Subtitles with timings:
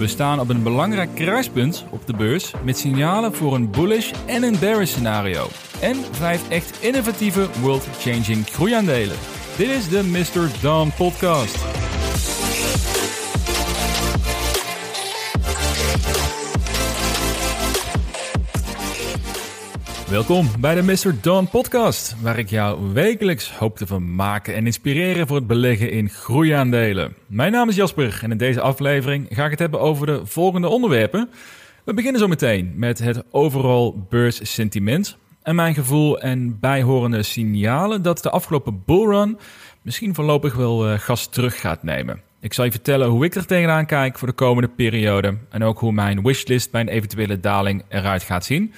[0.00, 4.42] We staan op een belangrijk kruispunt op de beurs met signalen voor een bullish en
[4.42, 5.46] een bearish scenario.
[5.80, 9.16] En vijf echt innovatieve world-changing groeiaandelen.
[9.56, 10.62] Dit is de Mr.
[10.62, 11.79] Dawn podcast.
[20.10, 21.20] Welkom bij de Mr.
[21.20, 26.08] Dawn podcast, waar ik jou wekelijks hoop te vermaken en inspireren voor het beleggen in
[26.08, 27.14] groeiaandelen.
[27.26, 30.68] Mijn naam is Jasper en in deze aflevering ga ik het hebben over de volgende
[30.68, 31.30] onderwerpen.
[31.84, 38.22] We beginnen zo meteen met het overall beurssentiment en mijn gevoel en bijhorende signalen dat
[38.22, 39.38] de afgelopen bullrun
[39.82, 42.20] misschien voorlopig wel uh, gas terug gaat nemen.
[42.40, 45.78] Ik zal je vertellen hoe ik er tegenaan kijk voor de komende periode en ook
[45.78, 48.72] hoe mijn wishlist bij een eventuele daling eruit gaat zien.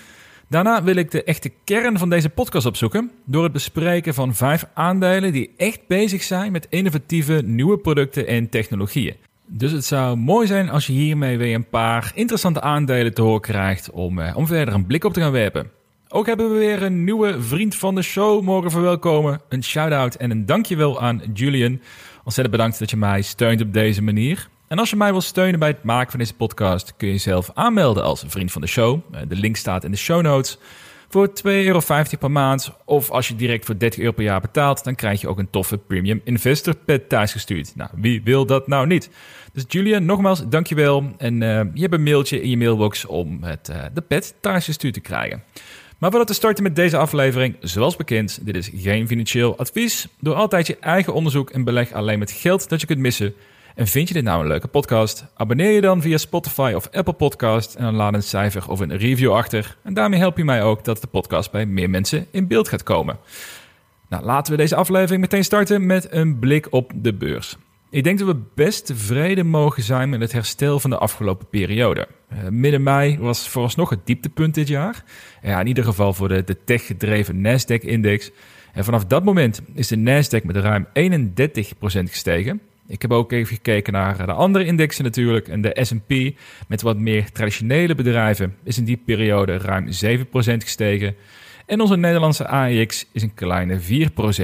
[0.53, 4.65] Daarna wil ik de echte kern van deze podcast opzoeken door het bespreken van vijf
[4.75, 9.17] aandelen die echt bezig zijn met innovatieve nieuwe producten en technologieën.
[9.47, 13.41] Dus het zou mooi zijn als je hiermee weer een paar interessante aandelen te horen
[13.41, 15.71] krijgt om, eh, om verder een blik op te gaan werpen.
[16.09, 19.41] Ook hebben we weer een nieuwe vriend van de show mogen verwelkomen.
[19.49, 21.81] Een shout-out en een dankjewel aan Julian.
[22.25, 24.49] Ontzettend bedankt dat je mij steunt op deze manier.
[24.73, 27.51] En als je mij wil steunen bij het maken van deze podcast, kun je jezelf
[27.55, 29.01] aanmelden als vriend van de show.
[29.11, 30.59] Eh, de link staat in de show notes.
[31.09, 31.81] Voor 2,50 euro
[32.19, 32.73] per maand.
[32.85, 35.51] Of als je direct voor 30 euro per jaar betaalt, dan krijg je ook een
[35.51, 37.73] toffe Premium Investor Pet thuisgestuurd.
[37.77, 39.11] Nou, wie wil dat nou niet?
[39.53, 41.13] Dus Julian, nogmaals, dankjewel.
[41.19, 44.95] En uh, je hebt een mailtje in je mailbox om het, uh, de pet thuisgestuurd
[44.95, 45.43] te krijgen.
[45.99, 50.09] Maar voordat we starten met deze aflevering, zoals bekend, dit is geen financieel advies.
[50.21, 53.35] Door altijd je eigen onderzoek en beleg alleen met geld dat je kunt missen
[53.75, 55.27] en vind je dit nou een leuke podcast?
[55.35, 58.97] Abonneer je dan via Spotify of Apple Podcast en dan laat een cijfer of een
[58.97, 59.77] review achter.
[59.83, 62.83] En daarmee help je mij ook dat de podcast bij meer mensen in beeld gaat
[62.83, 63.19] komen.
[64.09, 67.57] Nou, laten we deze aflevering meteen starten met een blik op de beurs.
[67.91, 72.09] Ik denk dat we best tevreden mogen zijn met het herstel van de afgelopen periode.
[72.33, 75.05] Uh, midden mei was vooralsnog het dieptepunt dit jaar.
[75.43, 78.31] Ja, in ieder geval voor de, de tech-gedreven Nasdaq-index.
[78.73, 80.91] En vanaf dat moment is de Nasdaq met ruim 31%
[81.83, 82.61] gestegen.
[82.93, 85.49] Ik heb ook even gekeken naar de andere indexen natuurlijk.
[85.49, 86.39] En de S&P
[86.69, 89.89] met wat meer traditionele bedrijven is in die periode ruim 7%
[90.57, 91.15] gestegen.
[91.67, 93.85] En onze Nederlandse AEX is een kleine 4%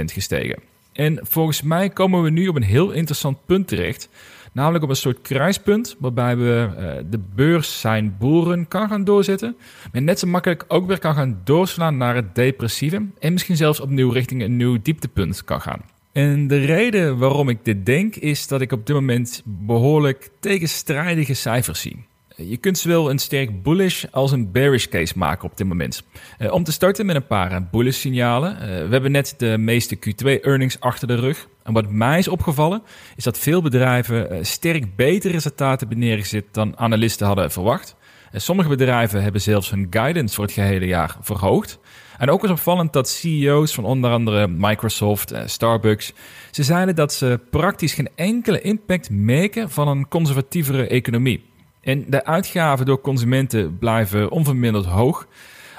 [0.05, 0.63] gestegen.
[0.93, 4.09] En volgens mij komen we nu op een heel interessant punt terecht.
[4.53, 9.57] Namelijk op een soort kruispunt waarbij we uh, de beurs zijn boeren kan gaan doorzetten.
[9.93, 13.07] Maar net zo makkelijk ook weer kan gaan doorslaan naar het depressieve.
[13.19, 15.98] En misschien zelfs opnieuw richting een nieuw dieptepunt kan gaan.
[16.19, 21.35] En de reden waarom ik dit denk is dat ik op dit moment behoorlijk tegenstrijdige
[21.35, 22.07] cijfers zie.
[22.37, 26.03] Je kunt zowel een sterk bullish als een bearish case maken op dit moment.
[26.39, 28.53] Uh, om te starten met een paar bullish signalen.
[28.53, 31.49] Uh, we hebben net de meeste Q2 earnings achter de rug.
[31.63, 32.83] En wat mij is opgevallen
[33.17, 37.97] is dat veel bedrijven sterk betere resultaten hebben neergezet dan analisten hadden verwacht.
[38.33, 41.79] sommige bedrijven hebben zelfs hun guidance voor het gehele jaar verhoogd.
[42.19, 46.13] En ook is opvallend dat CEO's van onder andere Microsoft, en Starbucks,
[46.51, 51.45] ze zeiden dat ze praktisch geen enkele impact maken van een conservatievere economie.
[51.81, 55.27] En de uitgaven door consumenten blijven onverminderd hoog.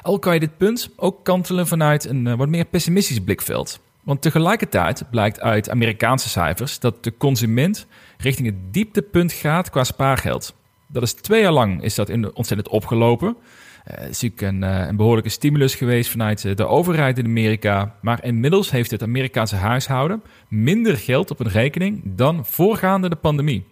[0.01, 3.79] Al kan je dit punt ook kantelen vanuit een eh, wat meer pessimistisch blikveld.
[4.03, 10.55] Want tegelijkertijd blijkt uit Amerikaanse cijfers dat de consument richting het dieptepunt gaat qua spaargeld.
[10.87, 13.35] Dat is twee jaar lang is dat ontzettend opgelopen.
[13.83, 17.95] Eh, is natuurlijk een, eh, een, behoorlijke stimulus geweest vanuit eh, de overheid in Amerika.
[18.01, 23.65] Maar inmiddels heeft het Amerikaanse huishouden minder geld op een rekening dan voorgaande de pandemie.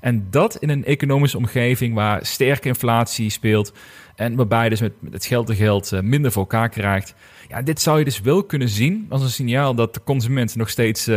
[0.00, 3.72] En dat in een economische omgeving waar sterke inflatie speelt.
[4.16, 7.14] En waarbij je dus met, het geld te geld minder voor elkaar krijgt.
[7.48, 10.68] Ja, dit zou je dus wel kunnen zien als een signaal dat de consument nog
[10.68, 11.10] steeds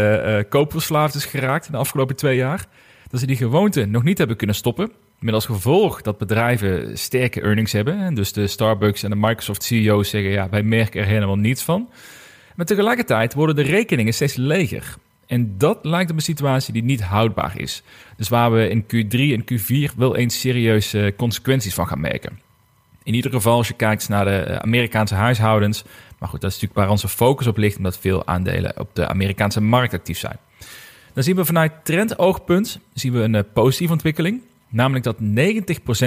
[0.49, 2.65] koopverslaafd is geraakt in de afgelopen twee jaar.
[3.09, 4.91] Dat ze die gewoonte nog niet hebben kunnen stoppen.
[5.19, 7.99] Met als gevolg dat bedrijven sterke earnings hebben.
[7.99, 11.63] En dus de Starbucks en de Microsoft CEO's zeggen: ja, wij merken er helemaal niets
[11.63, 11.89] van.
[12.55, 14.95] Maar tegelijkertijd worden de rekeningen steeds leger.
[15.27, 17.83] En dat lijkt op een situatie die niet houdbaar is.
[18.17, 22.39] Dus waar we in Q3 en Q4 wel eens serieuze consequenties van gaan merken.
[23.03, 25.83] In ieder geval, als je kijkt naar de eh, Amerikaanse huishoudens.
[26.19, 29.07] Maar goed, dat is natuurlijk waar onze focus op ligt, omdat veel aandelen op de
[29.07, 30.37] Amerikaanse markt actief zijn.
[31.13, 34.41] Dan zien we vanuit trendoogpunt zien we een eh, positieve ontwikkeling.
[34.69, 35.19] Namelijk dat 90%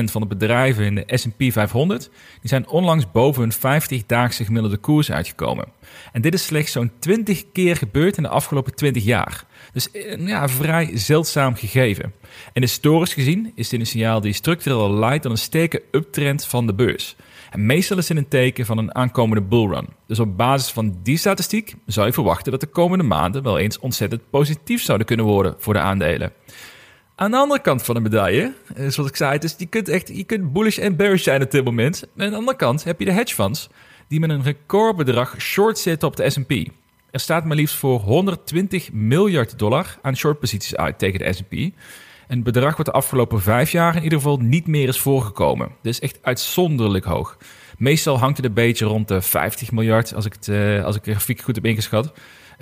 [0.04, 2.10] van de bedrijven in de S&P 500
[2.40, 5.68] die zijn onlangs boven hun 50-daagse gemiddelde koers uitgekomen.
[6.12, 9.44] En dit is slechts zo'n 20 keer gebeurd in de afgelopen 20 jaar.
[9.72, 12.12] Dus eh, ja, vrij zeldzaam gegeven.
[12.52, 16.66] En historisch gezien is dit een signaal die structureel leidt tot een sterke uptrend van
[16.66, 17.16] de beurs.
[17.50, 19.88] En meestal is het een teken van een aankomende bullrun.
[20.06, 23.78] Dus op basis van die statistiek zou je verwachten dat de komende maanden wel eens
[23.78, 26.32] ontzettend positief zouden kunnen worden voor de aandelen.
[27.20, 30.08] Aan de andere kant van de medaille, eh, zoals ik zei, dus je kunt echt
[30.08, 32.02] je kunt bullish en bearish zijn op dit moment.
[32.16, 33.68] En aan de andere kant heb je de hedge funds
[34.08, 36.50] die met een recordbedrag short zitten op de S&P.
[37.10, 41.52] Er staat maar liefst voor 120 miljard dollar aan shortposities uit tegen de S&P.
[42.28, 45.68] Een bedrag wat de afgelopen vijf jaar in ieder geval niet meer is voorgekomen.
[45.82, 47.36] Is echt uitzonderlijk hoog.
[47.78, 51.04] Meestal hangt het een beetje rond de 50 miljard, als ik, het, uh, als ik
[51.04, 52.12] de grafiek goed heb ingeschat.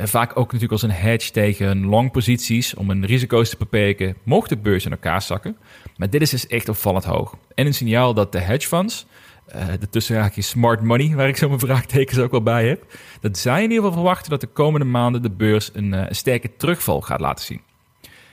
[0.06, 4.48] Vaak ook natuurlijk als een hedge tegen long posities om een risico's te beperken, mocht
[4.48, 5.56] de beurs in elkaar zakken.
[5.96, 7.36] Maar dit is dus echt opvallend hoog.
[7.54, 9.06] En een signaal dat de hedge funds,
[9.54, 12.84] uh, de tussenraakje smart money, waar ik zo mijn vraagtekens ook wel bij heb,
[13.20, 16.56] dat zij in ieder geval verwachten dat de komende maanden de beurs een, een sterke
[16.56, 17.60] terugval gaat laten zien.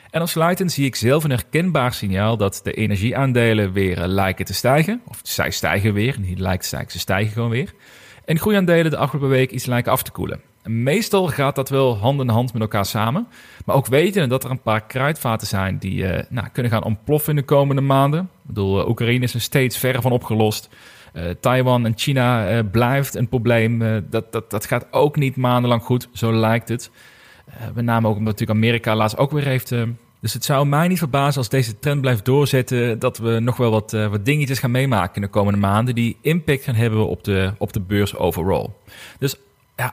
[0.10, 4.46] En als sluitend zie ik zelf een herkenbaar signaal dat de energieaandelen weer uh, lijken
[4.46, 5.02] te stijgen.
[5.08, 7.74] Of zij stijgen weer, niet lijkt stijgen, ze stijgen gewoon weer.
[8.26, 10.42] En groeiaandelen de afgelopen week iets lijken af te koelen.
[10.68, 13.28] Meestal gaat dat wel hand in hand met elkaar samen.
[13.66, 17.30] Maar ook weten dat er een paar kruidvaten zijn die uh, nou, kunnen gaan ontploffen
[17.30, 18.20] in de komende maanden.
[18.20, 20.70] Ik bedoel, uh, Oekraïne is er steeds verre van opgelost.
[21.14, 24.04] Uh, Taiwan en China blijft een probleem.
[24.10, 26.92] dat, dat, dat gaat ook niet maandenlang goed, zo lijkt het.
[27.74, 29.74] met name ook omdat natuurlijk Amerika laatst ook weer heeft
[30.20, 33.72] dus het zou mij niet verbazen als deze trend blijft doorzetten, dat we nog wel
[33.72, 37.54] wat, wat dingetjes gaan meemaken in de komende maanden die impact gaan hebben op de,
[37.58, 38.68] op de beurs overall.
[39.20, 39.36] Dus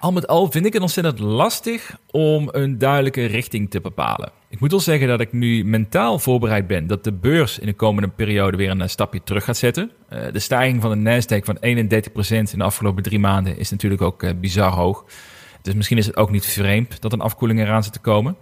[0.01, 4.33] al met al vind ik het ontzettend lastig om een duidelijke richting te bepalen.
[4.49, 7.73] Ik moet wel zeggen dat ik nu mentaal voorbereid ben dat de beurs in de
[7.73, 9.91] komende periode weer een eh, stapje terug gaat zetten.
[10.13, 11.63] Uh, de stijging van de Nasdaq van 31%
[12.29, 15.05] in de afgelopen drie maanden is natuurlijk ook uh, bizar hoog.
[15.63, 18.37] Dus misschien is het ook niet vreemd dat een afkoeling eraan zit te komen.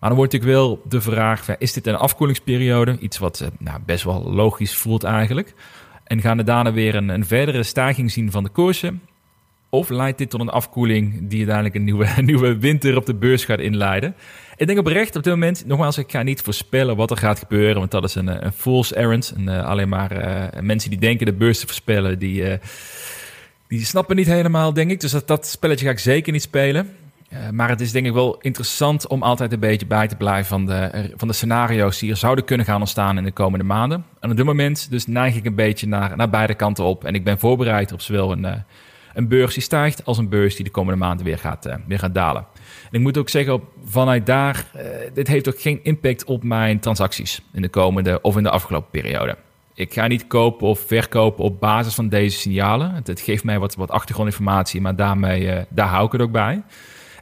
[0.00, 2.98] Maar dan wordt natuurlijk wel de vraag, is dit een afkoelingsperiode?
[2.98, 5.54] Iets wat eh, nou, best wel logisch voelt eigenlijk.
[6.04, 9.02] En gaan we daarna weer een, een verdere stijging zien van de koersen?
[9.74, 13.44] Of leidt dit tot een afkoeling die uiteindelijk een nieuwe, nieuwe winter op de beurs
[13.44, 14.14] gaat inleiden?
[14.56, 17.78] Ik denk oprecht op dit moment, nogmaals, ik ga niet voorspellen wat er gaat gebeuren,
[17.78, 19.32] want dat is een, een fool's errand.
[19.36, 22.58] En, uh, alleen maar uh, mensen die denken de beurs te voorspellen, die,
[23.68, 25.00] die snappen niet helemaal, denk ik.
[25.00, 26.88] Dus dat, dat spelletje ga ik zeker niet spelen.
[27.52, 30.66] Maar het is denk ik wel interessant om altijd een beetje bij te blijven van
[30.66, 34.04] de, van de scenario's die er zouden kunnen gaan ontstaan in de komende maanden.
[34.20, 37.04] En op dit moment dus neig ik een beetje naar, naar beide kanten op.
[37.04, 38.64] En ik ben voorbereid op zowel een,
[39.14, 41.98] een beurs die stijgt als een beurs die de komende maanden weer gaat, uh, weer
[41.98, 42.46] gaat dalen.
[42.90, 44.70] En ik moet ook zeggen, vanuit daar,
[45.14, 48.90] dit heeft ook geen impact op mijn transacties in de komende of in de afgelopen
[48.90, 49.36] periode.
[49.74, 53.02] Ik ga niet kopen of verkopen op basis van deze signalen.
[53.04, 56.62] Het, geeft mij wat, wat achtergrondinformatie, maar daarmee, daar hou ik het ook bij.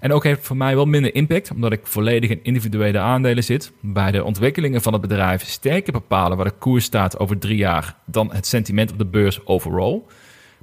[0.03, 3.45] En ook heeft het voor mij wel minder impact, omdat ik volledig in individuele aandelen
[3.45, 3.73] zit.
[3.81, 7.97] Bij de ontwikkelingen van het bedrijf sterker bepalen waar de koers staat over drie jaar
[8.05, 10.01] dan het sentiment op de beurs overall.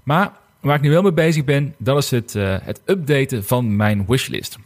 [0.04, 3.76] Maar waar ik nu wel mee bezig ben, dat is het, uh, het updaten van
[3.76, 4.58] mijn wishlist.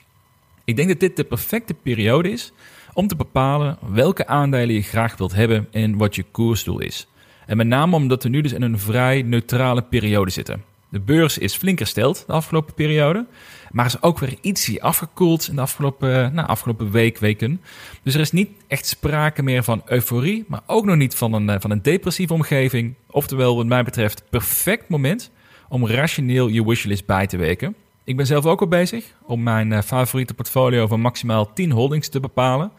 [0.63, 2.51] Ik denk dat dit de perfecte periode is
[2.93, 7.07] om te bepalen welke aandelen je graag wilt hebben en wat je koersdoel is.
[7.45, 10.63] En met name omdat we nu dus in een vrij neutrale periode zitten.
[10.89, 13.25] De beurs is flink hersteld de afgelopen periode.
[13.71, 17.61] Maar is ook weer ietsje afgekoeld in de afgelopen, nou, afgelopen week, weken.
[18.03, 21.49] Dus er is niet echt sprake meer van euforie, maar ook nog niet van een,
[21.49, 22.93] eh, van een depressieve omgeving.
[23.09, 25.31] Oftewel, wat mij betreft, perfect moment
[25.73, 27.75] om rationeel je wishlist bij te weken.
[28.03, 32.07] Ik ben zelf ook al bezig om mijn uh, favoriete portfolio van maximaal 10 holdings
[32.07, 32.71] te bepalen.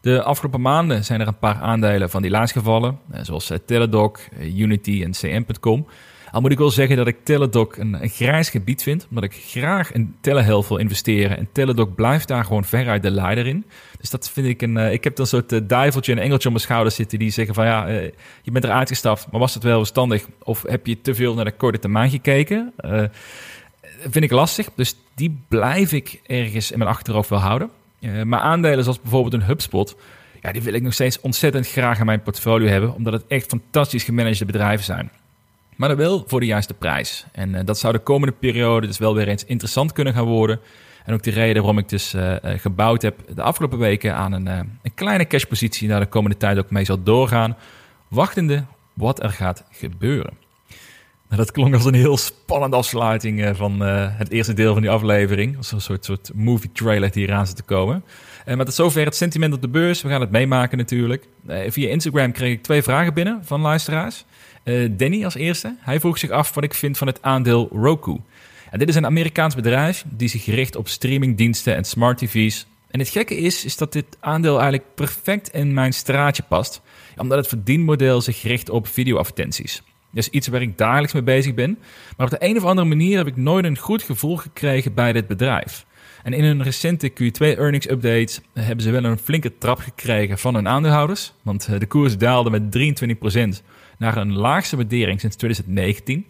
[0.00, 4.28] De afgelopen maanden zijn er een paar aandelen van die lijst gevallen, uh, zoals Teladoc,
[4.40, 5.86] Unity en CM.com.
[6.32, 9.92] Al moet ik wel zeggen dat ik Teladoc een, grijs gebied vind, omdat ik graag
[9.92, 11.38] in telehealth wil investeren.
[11.38, 13.64] En Teladoc blijft daar gewoon veruit de leider in.
[13.98, 14.76] Dus dat vind ik een...
[14.76, 17.30] Uh, ik heb dan een soort uh, duiveltje en engeltje op mijn schouder zitten die
[17.30, 18.10] zeggen van ja, uh,
[18.42, 20.26] je bent eruit gestapt, maar was het wel verstandig?
[20.42, 22.72] Of heb je te veel naar de korte termijn gekeken?
[24.10, 27.70] vind ik lastig, dus die blijf ik ergens in mijn achterhoofd wel houden.
[28.24, 29.96] maar aandelen zoals bijvoorbeeld een HubSpot,
[30.40, 33.46] ja, die wil ik nog steeds ontzettend graag in mijn portfolio hebben, omdat het echt
[33.46, 35.10] fantastisch gemanagede bedrijven zijn.
[35.76, 37.26] Maar dan wel voor de juiste prijs.
[37.32, 40.60] En uh, dat zou de komende periode dus wel weer eens interessant kunnen gaan worden.
[41.04, 44.46] En ook de reden waarom ik dus uh, gebouwd heb de afgelopen weken aan een,
[44.46, 47.56] uh, een kleine cashpositie naar de komende tijd ook mee zal doorgaan.
[48.08, 50.41] Wachtende wat er gaat gebeuren.
[51.36, 55.56] Dat klonk als een heel spannende afsluiting van het eerste deel van die aflevering.
[55.56, 58.04] Als een soort, soort movie trailer die eraan zit te komen.
[58.46, 60.02] Uh, maar tot zover het sentiment op de beurs.
[60.02, 61.26] We gaan het meemaken natuurlijk.
[61.46, 64.24] via Instagram kreeg ik twee vragen binnen van luisteraars.
[64.90, 65.76] Danny als eerste.
[65.78, 68.20] Hij vroeg zich af wat ik vind van het aandeel Roku.
[68.70, 72.66] En dit is een Amerikaans bedrijf die zich richt op streamingdiensten en smart TV's.
[72.90, 76.80] En het gekke is, is dat dit aandeel eigenlijk perfect in mijn straatje past.
[77.16, 79.82] Omdat het verdienmodel zich richt op videoadvertenties.
[80.12, 81.78] Is iets waar ik dagelijks mee bezig ben.
[82.16, 85.12] Maar op de een of andere manier heb ik nooit een goed gevoel gekregen bij
[85.12, 85.86] dit bedrijf.
[86.22, 90.54] En in hun recente Q2 earnings update hebben ze wel een flinke trap gekregen van
[90.54, 91.32] hun aandeelhouders.
[91.42, 92.62] Want de koers daalde met
[93.62, 93.64] 23%
[93.98, 96.26] naar een laagste waardering sinds 2019.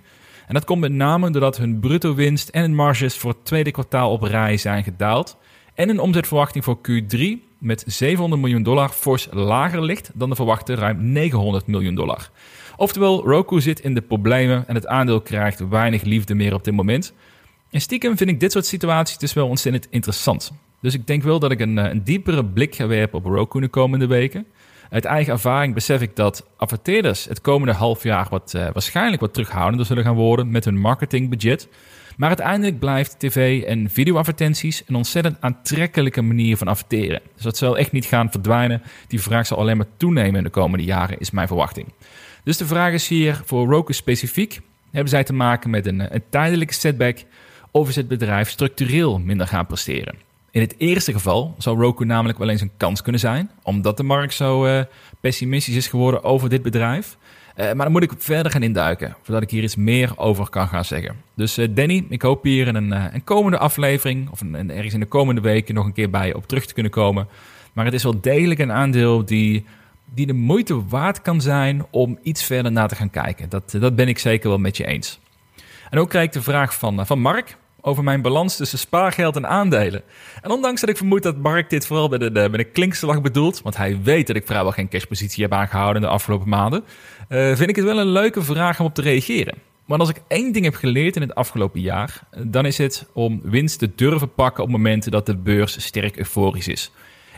[0.47, 3.71] En dat komt met name doordat hun bruto winst en hun marges voor het tweede
[3.71, 5.37] kwartaal op rij zijn gedaald.
[5.75, 7.21] En een omzetverwachting voor Q3
[7.59, 12.31] met 700 miljoen dollar fors lager ligt dan de verwachte ruim 900 miljoen dollar.
[12.83, 16.75] Oftewel, Roku zit in de problemen en het aandeel krijgt weinig liefde meer op dit
[16.75, 17.13] moment.
[17.71, 20.53] En stiekem vind ik dit soort situaties dus wel ontzettend interessant.
[20.81, 23.61] Dus ik denk wel dat ik een, eh, een diepere blik ga werpen op Roku
[23.61, 24.47] de komende weken.
[24.91, 29.33] Uit eigen ervaring besef ik dat adverteerders het komende half jaar wat, uh, waarschijnlijk wat
[29.35, 31.69] terughoudender zullen gaan worden met hun marketingbudget.
[32.17, 37.21] Maar uiteindelijk blijft tv- en videoadvertenties een ontzettend aantrekkelijke manier van adverteren.
[37.35, 38.83] Dus dat zal echt niet gaan verdwijnen.
[39.07, 41.87] Die vraag zal alleen maar toenemen in de komende jaren, is mijn verwachting.
[42.43, 46.23] Dus de vraag is hier voor Roku specifiek: hebben zij te maken met een, een
[46.29, 47.19] tijdelijke setback
[47.71, 50.15] of is het bedrijf structureel minder gaan presteren?
[50.51, 54.03] In het eerste geval zou Roku namelijk wel eens een kans kunnen zijn, omdat de
[54.03, 54.81] markt zo uh,
[55.21, 57.17] pessimistisch is geworden over dit bedrijf.
[57.57, 60.69] Uh, maar dan moet ik verder gaan induiken, voordat ik hier iets meer over kan
[60.69, 61.17] gaan zeggen.
[61.35, 65.01] Dus uh, Danny, ik hoop hier in een, een komende aflevering, of een, ergens in
[65.01, 67.29] de komende weken, nog een keer bij op terug te kunnen komen.
[67.73, 69.65] Maar het is wel degelijk een aandeel die,
[70.15, 73.49] die de moeite waard kan zijn om iets verder naar te gaan kijken.
[73.49, 75.21] Dat, dat ben ik zeker wel met je eens.
[75.91, 79.49] En ook krijg ik de vraag van, van Mark over mijn balans tussen spaargeld en
[79.49, 80.03] aandelen.
[80.43, 83.77] En ondanks dat ik vermoed dat Mark dit vooral een, met een klinkslag bedoelt, want
[83.77, 86.85] hij weet dat ik vrijwel geen cashpositie heb aangehouden in de afgelopen maanden,
[87.29, 89.55] uh, vind ik het wel een leuke vraag om op te reageren.
[89.85, 93.41] Maar als ik één ding heb geleerd in het afgelopen jaar, dan is het om
[93.43, 96.91] winst te durven pakken op momenten dat de beurs sterk euforisch is.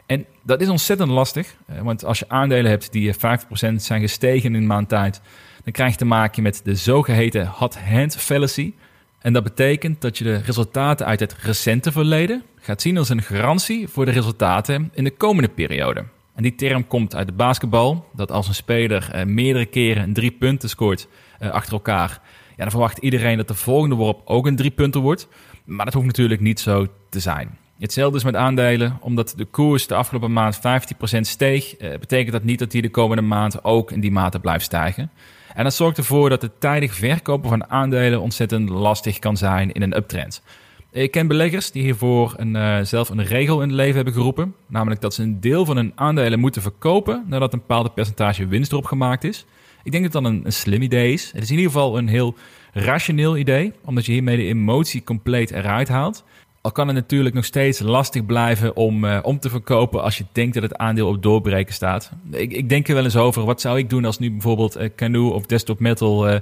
[0.06, 4.54] En dat is ontzettend lastig, eh, want als je aandelen hebt die 50% zijn gestegen
[4.54, 5.20] in een maand tijd,
[5.64, 8.72] dan krijg je te maken met de zogeheten hot hand fallacy.
[9.18, 13.22] En dat betekent dat je de resultaten uit het recente verleden gaat zien als een
[13.22, 16.04] garantie voor de resultaten in de komende periode.
[16.34, 20.30] En die term komt uit de basketbal, dat als een speler eh, meerdere keren drie
[20.30, 21.08] punten scoort
[21.38, 22.20] eh, achter elkaar,
[22.56, 25.28] ja, dan verwacht iedereen dat de volgende worp ook een drie punten wordt.
[25.64, 27.58] Maar dat hoeft natuurlijk niet zo te zijn.
[27.78, 32.44] Hetzelfde is met aandelen, omdat de koers de afgelopen maand 15% steeg, eh, betekent dat
[32.44, 35.10] niet dat die de komende maand ook in die mate blijft stijgen.
[35.54, 39.82] En dat zorgt ervoor dat het tijdig verkopen van aandelen ontzettend lastig kan zijn in
[39.82, 40.42] een uptrend.
[40.90, 44.54] Ik ken beleggers die hiervoor een, uh, zelf een regel in het leven hebben geroepen.
[44.66, 48.72] Namelijk dat ze een deel van hun aandelen moeten verkopen nadat een bepaald percentage winst
[48.72, 49.46] erop gemaakt is.
[49.82, 51.32] Ik denk dat dat een, een slim idee is.
[51.32, 52.34] Het is in ieder geval een heel
[52.72, 56.24] rationeel idee, omdat je hiermee de emotie compleet eruit haalt.
[56.64, 60.24] Al kan het natuurlijk nog steeds lastig blijven om, uh, om te verkopen als je
[60.32, 62.10] denkt dat het aandeel op doorbreken staat.
[62.30, 64.88] Ik, ik denk er wel eens over, wat zou ik doen als nu bijvoorbeeld uh,
[64.96, 66.38] Canoe of Desktop Metal uh,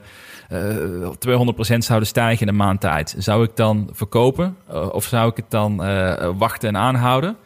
[0.52, 1.10] uh,
[1.74, 3.14] 200% zouden stijgen in een maand tijd?
[3.18, 4.56] Zou ik dan verkopen
[4.92, 5.76] of zou ik het dan
[6.38, 7.36] wachten en aanhouden?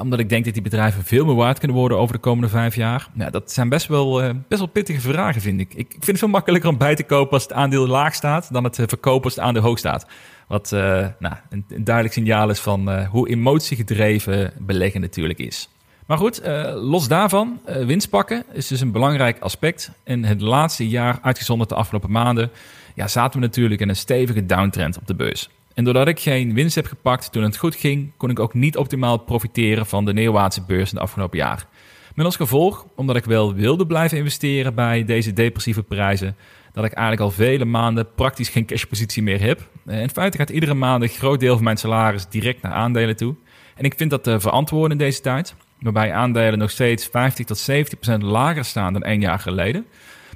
[0.00, 2.74] Omdat ik denk dat die bedrijven veel meer waard kunnen worden over de komende vijf
[2.74, 3.08] jaar.
[3.14, 4.12] Ja, dat zijn best wel,
[4.48, 5.74] best wel pittige vragen, vind ik.
[5.74, 8.52] Ik vind het veel makkelijker om bij te kopen als het aandeel laag staat...
[8.52, 10.06] dan het verkopen als het aandeel hoog staat.
[10.48, 10.70] Wat
[11.18, 15.68] nou, een, duidelijk signaal is van hoe emotiegedreven beleggen natuurlijk is.
[16.06, 16.40] Maar goed,
[16.74, 19.90] los daarvan, winst pakken is dus een belangrijk aspect.
[20.04, 22.50] En het laatste jaar, uitgezonderd de afgelopen maanden,
[22.94, 25.48] ja, zaten we natuurlijk in een stevige downtrend op de beurs.
[25.78, 28.76] En doordat ik geen winst heb gepakt toen het goed ging, kon ik ook niet
[28.76, 31.66] optimaal profiteren van de neerwaartse beurs in afgelopen jaar.
[32.14, 36.36] Met als gevolg, omdat ik wel wilde blijven investeren bij deze depressieve prijzen,
[36.72, 39.68] dat ik eigenlijk al vele maanden praktisch geen cashpositie meer heb.
[39.86, 43.16] Eh, in feite gaat iedere maand een groot deel van mijn salaris direct naar aandelen
[43.16, 43.34] toe.
[43.74, 47.58] En ik vind dat te verantwoorden in deze tijd, waarbij aandelen nog steeds 50 tot
[47.58, 49.86] 70 procent lager staan dan één jaar geleden.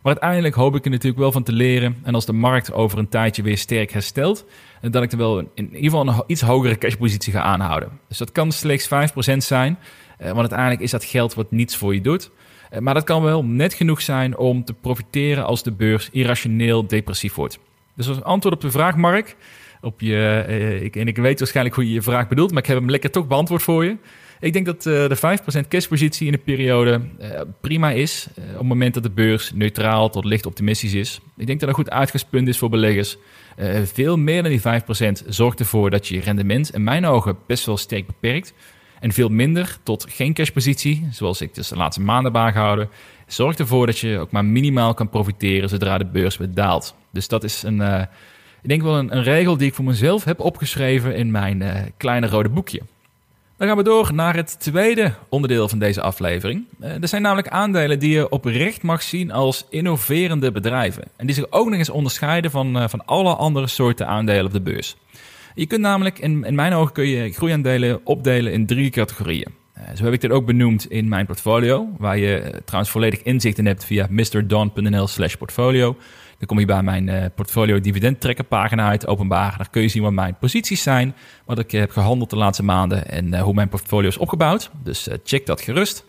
[0.03, 1.97] Maar uiteindelijk hoop ik er natuurlijk wel van te leren.
[2.03, 4.45] En als de markt over een tijdje weer sterk herstelt,
[4.91, 8.01] dat ik er wel in ieder geval een iets hogere cashpositie ga aanhouden.
[8.09, 9.79] Dus dat kan slechts 5% zijn,
[10.19, 12.31] eh, want uiteindelijk is dat geld wat niets voor je doet.
[12.71, 16.87] Eh, maar dat kan wel net genoeg zijn om te profiteren als de beurs irrationeel
[16.87, 17.59] depressief wordt.
[17.97, 19.37] Dus als antwoord op de vraag, Mark,
[19.81, 22.69] op je, uh, ik, en ik weet waarschijnlijk hoe je je vraag bedoelt, maar ik
[22.69, 23.97] heb hem lekker toch beantwoord voor je.
[24.43, 28.27] Ik denk dat uh, de 5% cashpositie in de periode uh, prima is.
[28.39, 31.21] Uh, op het moment dat de beurs neutraal tot licht optimistisch is.
[31.37, 33.17] Ik denk dat een goed uitgangspunt is voor beleggers.
[33.85, 37.77] veel meer dan die 5% zorgt ervoor dat je rendement in mijn ogen best wel
[37.77, 38.55] sterk beperkt.
[39.01, 42.89] En veel minder tot geen cashpositie, zoals ik dus de laatste maanden heb aangehouden,
[43.27, 46.95] zorgt ervoor dat je ook maar minimaal kan profiteren zodra de beurs weer daalt.
[47.13, 47.81] Dus dat is een,
[48.63, 52.27] ik denk wel een, een, regel die ik voor mezelf heb opgeschreven in mijn kleine
[52.27, 52.81] rode boekje.
[53.63, 56.65] Dan gaan we door naar het tweede onderdeel van deze aflevering.
[56.81, 61.05] Uh, er zijn namelijk aandelen die je oprecht mag zien als innoverende bedrijven.
[61.17, 64.61] En die zich ook nog eens onderscheiden van, van alle andere soorten aandelen op de
[64.61, 64.97] beurs.
[65.55, 69.55] Je kunt namelijk, in, in mijn ogen kun je groeiaandelen opdelen in drie categorieën.
[69.79, 73.59] Uh, zo heb ik dit ook benoemd in mijn portfolio, waar je trouwens volledig inzicht
[73.59, 75.97] in hebt via mrdon.nl slash portfolio.
[76.43, 79.55] Dan kom je bij mijn uh, portfolio dividend trekken pagina uit, openbaar.
[79.57, 83.09] Daar kun je zien wat mijn posities zijn, wat ik heb gehandeld de laatste maanden
[83.09, 84.71] en hoe mijn portfolio is opgebouwd.
[84.83, 86.05] Dus check dat gerust.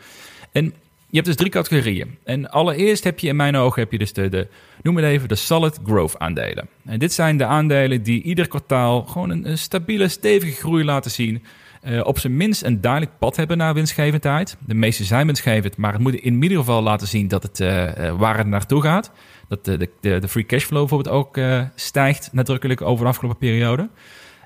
[0.52, 0.64] En
[1.10, 2.18] je hebt dus drie categorieën.
[2.24, 4.48] En allereerst heb je in mijn ogen heb je dus de, de
[4.82, 6.68] noem het even, de solid growth aandelen.
[6.86, 11.44] En dit zijn de aandelen die ieder kwartaal gewoon een stabiele, stevige groei laten zien.
[11.86, 14.58] Uh, op zijn minst een duidelijk pad hebben naar winstgevendheid.
[14.68, 18.12] De meeste zijn winstgevend, maar het moet in ieder geval laten zien dat het, uh,
[18.18, 19.12] waar het naartoe gaat.
[19.48, 21.40] Dat de, de, de free cashflow bijvoorbeeld ook
[21.76, 23.90] stijgt nadrukkelijk over de afgelopen periode.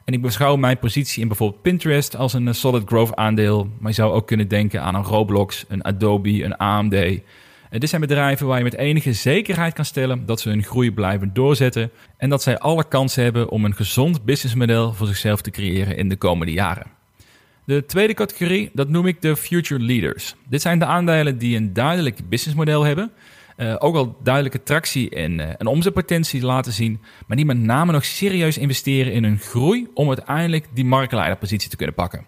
[0.06, 3.70] En ik beschouw mijn positie in bijvoorbeeld Pinterest als een solid growth aandeel.
[3.80, 7.22] Maar je zou ook kunnen denken aan een Roblox, een Adobe, een AMD.
[7.70, 11.34] Dit zijn bedrijven waar je met enige zekerheid kan stellen dat ze hun groei blijven
[11.34, 11.92] doorzetten.
[12.18, 16.10] En dat zij alle kansen hebben om een gezond businessmodel voor zichzelf te creëren in
[16.10, 16.97] de komende jaren.
[17.68, 20.36] De tweede categorie, dat noem ik de future leaders.
[20.50, 23.12] Dit zijn de aandelen die een duidelijk businessmodel hebben.
[23.58, 27.92] Uh, ook al duidelijke tractie en, uh, en omzetpotentie laten zien, maar die met name
[27.92, 32.26] nog serieus investeren in hun groei om uiteindelijk die marktleiderpositie te kunnen pakken.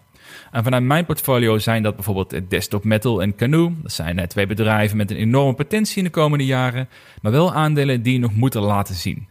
[0.50, 3.72] En vanuit mijn portfolio zijn dat bijvoorbeeld Desktop Metal en Canoe.
[3.82, 6.88] Dat zijn uh, twee bedrijven met een enorme potentie in de komende jaren,
[7.22, 9.26] maar wel aandelen die nog moeten laten zien.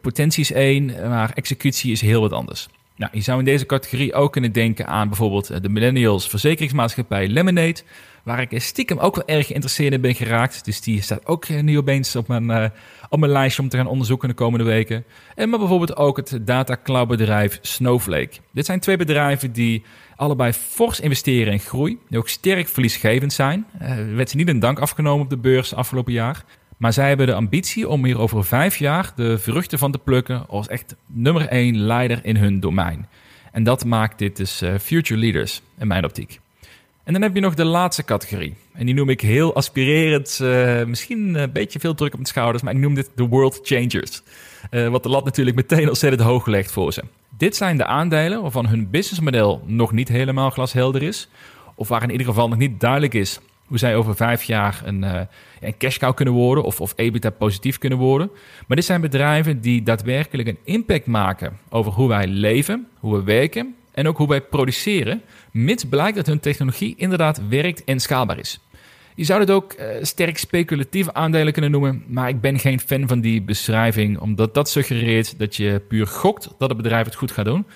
[0.00, 2.68] potentie is één, maar executie is heel wat anders.
[2.96, 7.82] Nou, je zou in deze categorie ook kunnen denken aan bijvoorbeeld de millennials verzekeringsmaatschappij Lemonade,
[8.22, 10.64] waar ik stiekem ook wel erg geïnteresseerd in ben geraakt.
[10.64, 14.34] Dus die staat ook nu opeens op mijn, uh, lijstje om te gaan onderzoeken de
[14.34, 15.04] komende weken.
[15.34, 18.36] En maar bijvoorbeeld ook het data cloud bedrijf Snowflake.
[18.52, 19.82] Dit zijn twee bedrijven die
[20.16, 23.66] allebei fors investeren in groei, die ook sterk verliesgevend zijn.
[23.82, 26.44] Uh, werd ze niet een dank afgenomen op de beurs afgelopen jaar.
[26.76, 30.48] Maar zij hebben de ambitie om hier over vijf jaar de vruchten van te plukken
[30.48, 33.08] als echt nummer één leider in hun domein.
[33.52, 36.40] En dat maakt dit dus uh, future leaders in mijn optiek.
[37.04, 38.54] En dan heb je nog de laatste categorie.
[38.72, 42.62] En die noem ik heel aspirerend, uh, misschien een beetje veel druk op de schouders,
[42.62, 44.22] maar ik noem dit de World Changers.
[44.70, 47.02] Uh, wat de lat natuurlijk meteen ontzettend hoog gelegd voor ze.
[47.38, 51.28] Dit zijn de aandelen waarvan hun businessmodel nog niet helemaal glashelder is.
[51.74, 55.02] Of waar in ieder geval nog niet duidelijk is hoe zij over vijf jaar een,
[55.02, 55.20] uh,
[55.60, 58.30] een cash cow kunnen worden of, of EBITDA positief kunnen worden.
[58.66, 63.22] Maar dit zijn bedrijven die daadwerkelijk een impact maken over hoe wij leven, hoe we
[63.22, 68.38] werken en ook hoe wij produceren, mits blijkt dat hun technologie inderdaad werkt en schaalbaar
[68.38, 68.60] is.
[69.14, 73.08] Je zou het ook uh, sterk speculatieve aandelen kunnen noemen, maar ik ben geen fan
[73.08, 77.30] van die beschrijving, omdat dat suggereert dat je puur gokt dat het bedrijf het goed
[77.30, 77.66] gaat doen.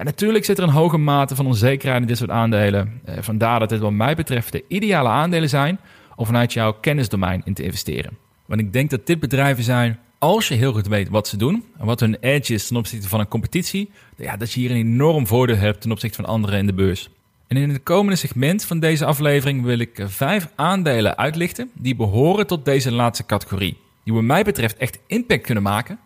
[0.00, 3.00] En natuurlijk zit er een hoge mate van onzekerheid in dit soort aandelen.
[3.08, 5.80] Uh, vandaar dat dit wat mij betreft de ideale aandelen zijn
[6.16, 8.16] om vanuit jouw kennisdomein in te investeren.
[8.46, 11.64] Want ik denk dat dit bedrijven zijn als je heel goed weet wat ze doen
[11.78, 14.76] en wat hun edge is ten opzichte van een competitie, ja, dat je hier een
[14.76, 17.10] enorm voordeel hebt ten opzichte van anderen in de beurs.
[17.46, 22.46] En in het komende segment van deze aflevering wil ik vijf aandelen uitlichten die behoren
[22.46, 23.76] tot deze laatste categorie.
[24.04, 25.98] Die wat mij betreft echt impact kunnen maken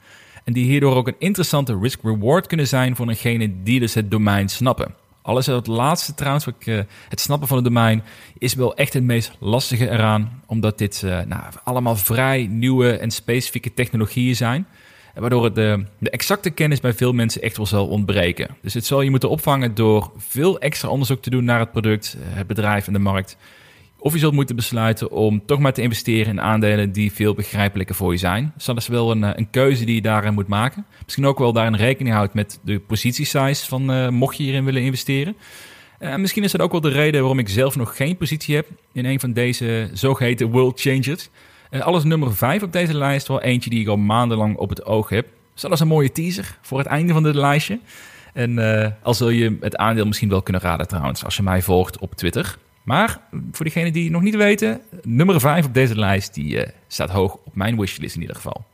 [0.44, 4.48] en die hierdoor ook een interessante risk-reward kunnen zijn voor degene die dus het domein
[4.48, 4.94] snappen.
[5.22, 6.78] Alles het laatste trouwens, eh,
[7.08, 8.02] het snappen van het domein,
[8.38, 10.42] is wel echt het meest lastige eraan.
[10.46, 14.66] Omdat dit uh, nou, allemaal vrij nieuwe en specifieke technologieën zijn.
[15.14, 18.56] Waardoor het de, de, exacte kennis bij veel mensen echt wel zal ontbreken.
[18.62, 22.16] Dus het zal je moeten opvangen door veel extra onderzoek te doen naar het product,
[22.20, 23.36] eh, het bedrijf en de markt.
[24.04, 27.94] Of je zult moeten besluiten om toch maar te investeren in aandelen die veel begrijpelijker
[27.94, 28.52] voor je zijn.
[28.64, 30.86] Dat is wel een, een keuze die je daarin moet maken.
[31.04, 34.82] Misschien ook wel daarin rekening houdt met de positiesize van uh, mocht je hierin willen
[34.82, 35.36] investeren.
[36.00, 38.66] Uh, misschien is dat ook wel de reden waarom ik zelf nog geen positie heb
[38.92, 41.28] in een van deze zogeheten world changers.
[41.70, 44.84] Uh, alles nummer 5 op deze lijst, wel eentje die ik al maandenlang op het
[44.84, 45.26] oog heb.
[45.54, 47.78] Dat is een mooie teaser voor het einde van dit lijstje.
[48.32, 48.58] En
[49.02, 52.14] al zul je het aandeel misschien wel kunnen raden trouwens, als je mij volgt op
[52.14, 52.56] Twitter.
[52.84, 53.20] Maar
[53.52, 57.10] voor diegenen die het nog niet weten, nummer 5 op deze lijst die, uh, staat
[57.10, 58.64] hoog op mijn wishlist in ieder geval.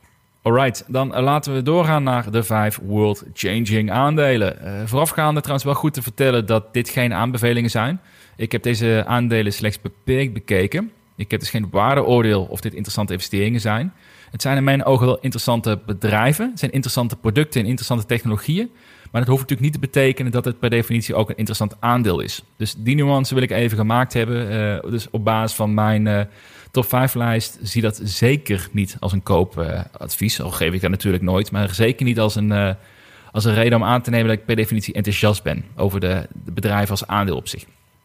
[0.41, 4.57] Alright, dan laten we doorgaan naar de vijf world-changing aandelen.
[4.63, 8.01] Uh, voorafgaande trouwens wel goed te vertellen dat dit geen aanbevelingen zijn.
[8.35, 10.91] Ik heb deze aandelen slechts beperkt bekeken.
[11.15, 13.93] Ik heb dus geen waardeoordeel of dit interessante investeringen zijn.
[14.31, 16.49] Het zijn in mijn ogen wel interessante bedrijven.
[16.49, 18.71] Het zijn interessante producten en interessante technologieën.
[19.11, 22.19] Maar dat hoeft natuurlijk niet te betekenen dat het per definitie ook een interessant aandeel
[22.19, 22.43] is.
[22.57, 24.51] Dus die nuance wil ik even gemaakt hebben.
[24.51, 26.21] Uh, dus op basis van mijn uh,
[26.71, 30.39] top 5 lijst zie dat zeker niet als een koopadvies.
[30.39, 31.51] Uh, al geef ik dat natuurlijk nooit.
[31.51, 32.73] Maar zeker niet als een, eh,
[33.31, 36.27] als een reden om aan te nemen dat ik per definitie enthousiast ben over de,
[36.45, 37.63] de bedrijf als aandeel op zich.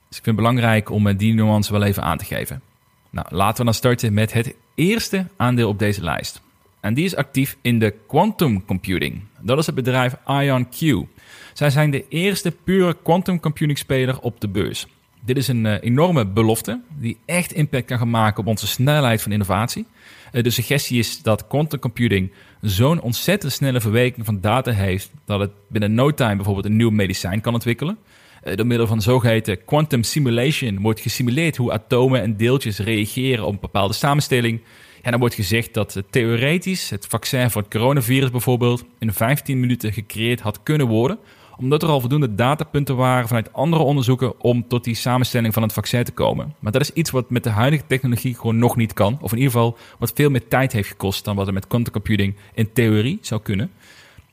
[0.09, 2.63] Dus ik vind het belangrijk om die nuance wel even aan te geven.
[3.11, 6.41] Nou, laten we dan starten met het eerste aandeel op deze lijst.
[6.87, 9.23] En die is actief in de quantum computing.
[9.41, 11.09] Dat is het bedrijf IonQ.
[11.53, 14.87] Zij zijn de eerste pure quantum computing speler op de beurs.
[15.25, 19.33] Dit is een enorme belofte die echt impact kan gaan maken op onze snelheid van
[19.33, 19.87] innovatie.
[20.33, 25.51] de suggestie is dat quantum computing zo'n ontzettend snelle verwerking van data heeft dat het
[25.69, 27.99] binnen no time bijvoorbeeld een nieuw medicijn kan ontwikkelen.
[28.43, 33.53] Eh, door middel van zogeheten quantum simulation wordt gesimuleerd hoe atomen en deeltjes reageren op
[33.53, 34.61] een bepaalde samenstelling.
[35.07, 39.93] En dan wordt gezegd dat theoretisch het vaccin voor het coronavirus bijvoorbeeld in 15 minuten
[39.93, 41.19] gecreëerd had kunnen worden,
[41.57, 45.73] omdat er al voldoende datapunten waren vanuit andere onderzoeken om tot die samenstelling van het
[45.73, 46.55] vaccin te komen.
[46.59, 49.39] Maar dat is iets wat met de huidige technologie gewoon nog niet kan, of in
[49.39, 52.73] ieder geval wat veel meer tijd heeft gekost dan wat er met quantum computing in
[52.73, 53.71] theorie zou kunnen.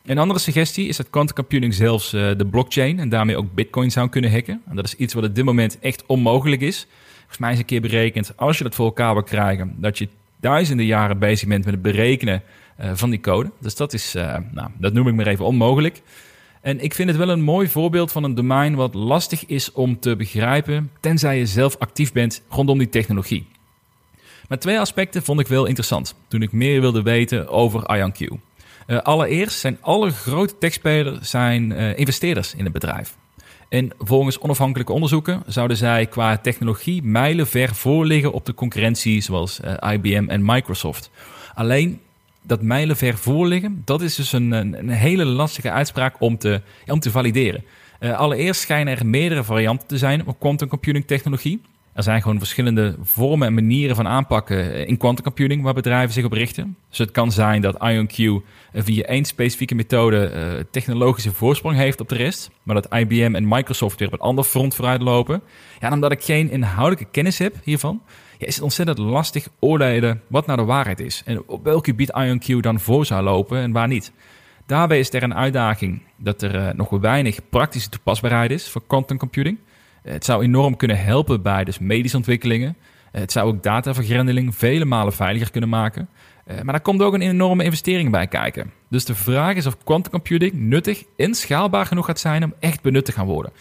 [0.05, 3.91] Een andere suggestie is dat quantum computing zelfs uh, de blockchain en daarmee ook bitcoin
[3.91, 4.61] zou kunnen hacken.
[4.69, 6.87] En dat is iets wat op dit moment echt onmogelijk is.
[7.17, 10.07] Volgens mij is een keer berekend, als je dat voor elkaar wil krijgen, dat je
[10.43, 12.43] duizenden jaren bezig bent met het berekenen
[12.81, 13.51] uh, van die code.
[13.59, 16.01] Dus dat is, uh, nou, dat noem ik maar even onmogelijk.
[16.61, 19.99] En ik vind het wel een mooi voorbeeld van een domein wat lastig is om
[19.99, 23.47] te begrijpen, tenzij je zelf actief bent rondom die technologie.
[24.47, 28.27] Maar twee aspecten vond ik wel interessant toen ik meer wilde weten over IonQ.
[28.87, 33.15] Uh, allereerst zijn alle grote techspelers zijn, investeerders in het bedrijf.
[33.73, 39.93] En volgens onafhankelijke onderzoeken zouden zij qua technologie mijlenver voorliggen op de concurrentie zoals eh,
[39.93, 41.09] IBM en Microsoft.
[41.53, 41.99] Alleen
[42.41, 47.11] dat mijlenver voorliggen, dat is dus een, een, hele lastige uitspraak om te, om te
[47.11, 47.63] valideren.
[47.99, 51.61] allereerst schijnen er meerdere varianten te zijn op quantum computing technologie.
[51.93, 56.25] Er zijn gewoon verschillende vormen en manieren van aanpakken in quantum computing waar bedrijven zich
[56.25, 56.77] op richten.
[56.89, 62.09] Dus het kan zijn dat IonQ via één specifieke methode uh, technologische voorsprong heeft op
[62.09, 65.41] de rest, maar dat IBM en Microsoft weer op een ander front vooruit lopen.
[65.79, 68.01] Ja, en omdat ik geen inhoudelijke kennis heb hiervan,
[68.37, 72.13] ja, is het ontzettend lastig oordelen wat nou de waarheid is en op welk gebied
[72.17, 74.11] IonQ dan voor zou lopen en waar niet.
[74.65, 79.17] Daarbij is er een uitdaging dat er uh, nog weinig praktische toepasbaarheid is voor quantum
[79.17, 79.57] computing.
[80.03, 82.77] Het zou enorm kunnen helpen bij dus medische ontwikkelingen.
[83.11, 86.09] Het zou ook datavergrendeling vele malen veiliger kunnen maken.
[86.45, 88.71] Eh, maar daar komt ook een enorme investering bij kijken.
[88.89, 92.81] Dus de vraag is of quantum computing nuttig en schaalbaar genoeg gaat zijn om echt
[92.81, 93.51] benut te gaan worden.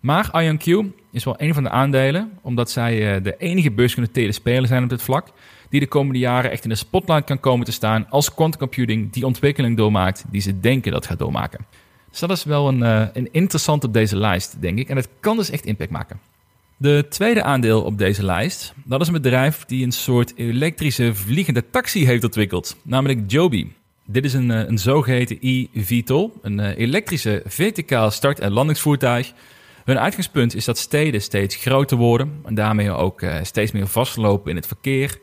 [0.00, 4.66] Maar IonQ is wel een van de aandelen, omdat zij eh, de enige beursgenoteerde speler
[4.66, 5.28] zijn op dit vlak,
[5.70, 9.12] die de komende jaren echt in de spotlight kan komen te staan als quantum computing
[9.12, 11.66] die ontwikkeling doormaakt die ze denken dat gaat doormaken.
[12.10, 14.88] Dus dat is wel een, uh, een interessant op deze lijst, denk ik.
[14.88, 16.20] En het kan dus echt impact maken.
[16.76, 21.70] De tweede aandeel op deze lijst, dat is een bedrijf die een soort elektrische vliegende
[21.70, 23.66] taxi heeft ontwikkeld, namelijk Joby.
[24.06, 29.32] Dit is een, eh, een zogeheten e-VTOL, een eh, elektrische verticaal start- en landingsvoertuig.
[29.84, 34.56] Hun uitgangspunt is dat steden steeds groter worden en daarmee ook steeds meer vastlopen in
[34.56, 35.18] het verkeer.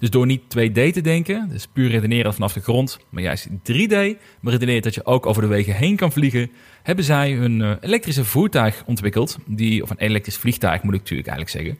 [0.00, 3.94] Dus door niet 2D te denken, dus puur redeneren vanaf de grond, maar juist 3D,
[4.40, 6.50] maar redeneert dat je ook over de wegen heen kan vliegen,
[6.82, 11.28] hebben zij een uh, elektrische voertuig ontwikkeld, die, of een elektrisch vliegtuig moet ik natuurlijk
[11.28, 11.78] eigenlijk zeggen,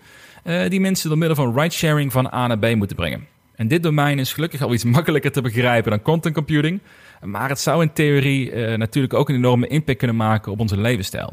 [0.64, 3.26] uh, die mensen door middel van ridesharing van A naar B moeten brengen.
[3.54, 6.80] En dit domein is gelukkig al iets makkelijker te begrijpen dan content computing,
[7.22, 10.80] maar het zou in theorie uh, natuurlijk ook een enorme impact kunnen maken op onze
[10.80, 11.33] levensstijl.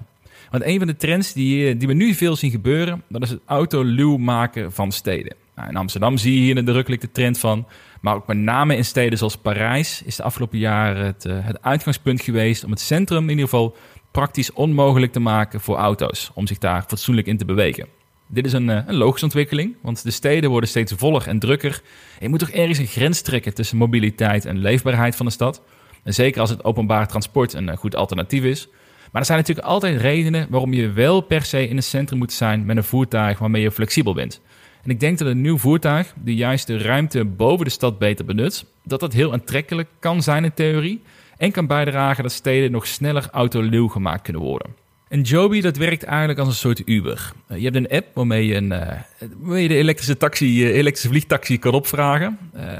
[0.52, 3.40] Want een van de trends die, die we nu veel zien gebeuren, dat is het
[3.46, 5.36] autoluw maken van steden.
[5.58, 7.68] Nou, in Amsterdam zie je hier nadrukkelijk de trend van.
[8.02, 11.62] Maar ook met name in steden zoals Parijs is de afgelopen jaren het, uh, het
[11.62, 13.76] uitgangspunt geweest om het centrum in ieder geval
[14.12, 17.88] praktisch onmogelijk te maken voor auto's om zich daar fatsoenlijk in te bewegen.
[18.28, 21.82] Dit is een, uh, een logische ontwikkeling, want de steden worden steeds voller en drukker.
[22.20, 25.62] Je moet toch ergens een grens trekken tussen mobiliteit en leefbaarheid van de stad.
[26.04, 28.68] En zeker als het openbaar transport een uh, goed alternatief is.
[29.12, 32.34] Maar er zijn natuurlijk altijd redenen waarom je wel per se in het centrum moet
[32.34, 34.42] zijn met een voertuig waarmee je flexibel bent.
[34.88, 38.26] En ik denk dat een nieuw voertuig, die juist de ruimte boven de stad beter
[38.26, 41.02] benut, dat dat heel aantrekkelijk kan zijn in theorie.
[41.38, 44.68] En kan bijdragen dat steden nog sneller autoluw gemaakt kunnen worden.
[45.10, 47.32] En Joby, dat werkt eigenlijk als een soort Uber.
[47.48, 51.60] Eh, je hebt een app waarmee je, een, je de elektrische, taxi, uh, elektrische vliegtaxi
[51.60, 52.38] kan opvragen.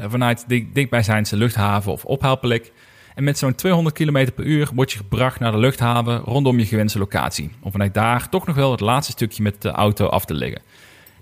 [0.08, 2.72] vanuit dichtbijzijnse luchthaven of ophaalplek.
[3.16, 6.66] En met zo'n 200 km per uur word je gebracht naar de luchthaven rondom je
[6.66, 7.50] gewenste locatie.
[7.60, 10.62] Om vanuit daar toch nog wel het laatste stukje met de auto af te leggen.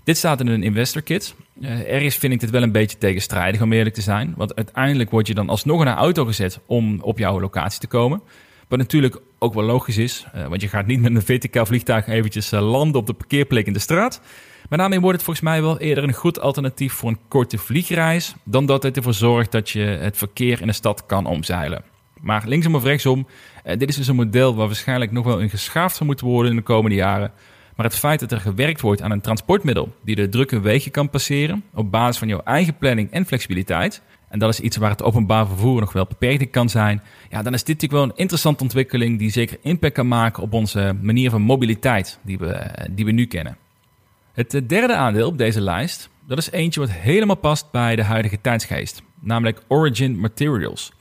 [0.06, 1.34] Dit staat in een investor kit.
[1.60, 4.34] Uh, ergens vind ik dit wel een beetje tegenstrijdig om eerlijk te zijn.
[4.36, 7.86] Want uiteindelijk word je dan alsnog in een auto gezet om op jouw locatie te
[7.86, 8.22] komen.
[8.68, 10.26] Wat natuurlijk ook wel logisch is.
[10.34, 13.66] Uh, want je gaat niet met een verticaal vliegtuig eventjes uh, landen op de parkeerplek
[13.66, 14.20] in de straat.
[14.68, 18.34] Maar daarmee wordt het volgens mij wel eerder een goed alternatief voor een korte vliegreis.
[18.44, 21.84] Dan dat het ervoor zorgt dat je het verkeer in de stad kan omzeilen.
[22.20, 23.26] Maar linksom of rechtsom,
[23.78, 26.56] dit is dus een model waar waarschijnlijk nog wel in geschaafd zou moeten worden in
[26.56, 27.32] de komende jaren.
[27.76, 31.10] Maar het feit dat er gewerkt wordt aan een transportmiddel die de drukke wegen kan
[31.10, 35.02] passeren op basis van jouw eigen planning en flexibiliteit, en dat is iets waar het
[35.02, 38.20] openbaar vervoer nog wel beperkt in kan zijn, ja, dan is dit natuurlijk wel een
[38.20, 43.04] interessante ontwikkeling die zeker impact kan maken op onze manier van mobiliteit die we, die
[43.04, 43.56] we nu kennen.
[44.32, 48.40] Het derde aandeel op deze lijst, dat is eentje wat helemaal past bij de huidige
[48.40, 50.92] tijdsgeest, namelijk Origin Materials.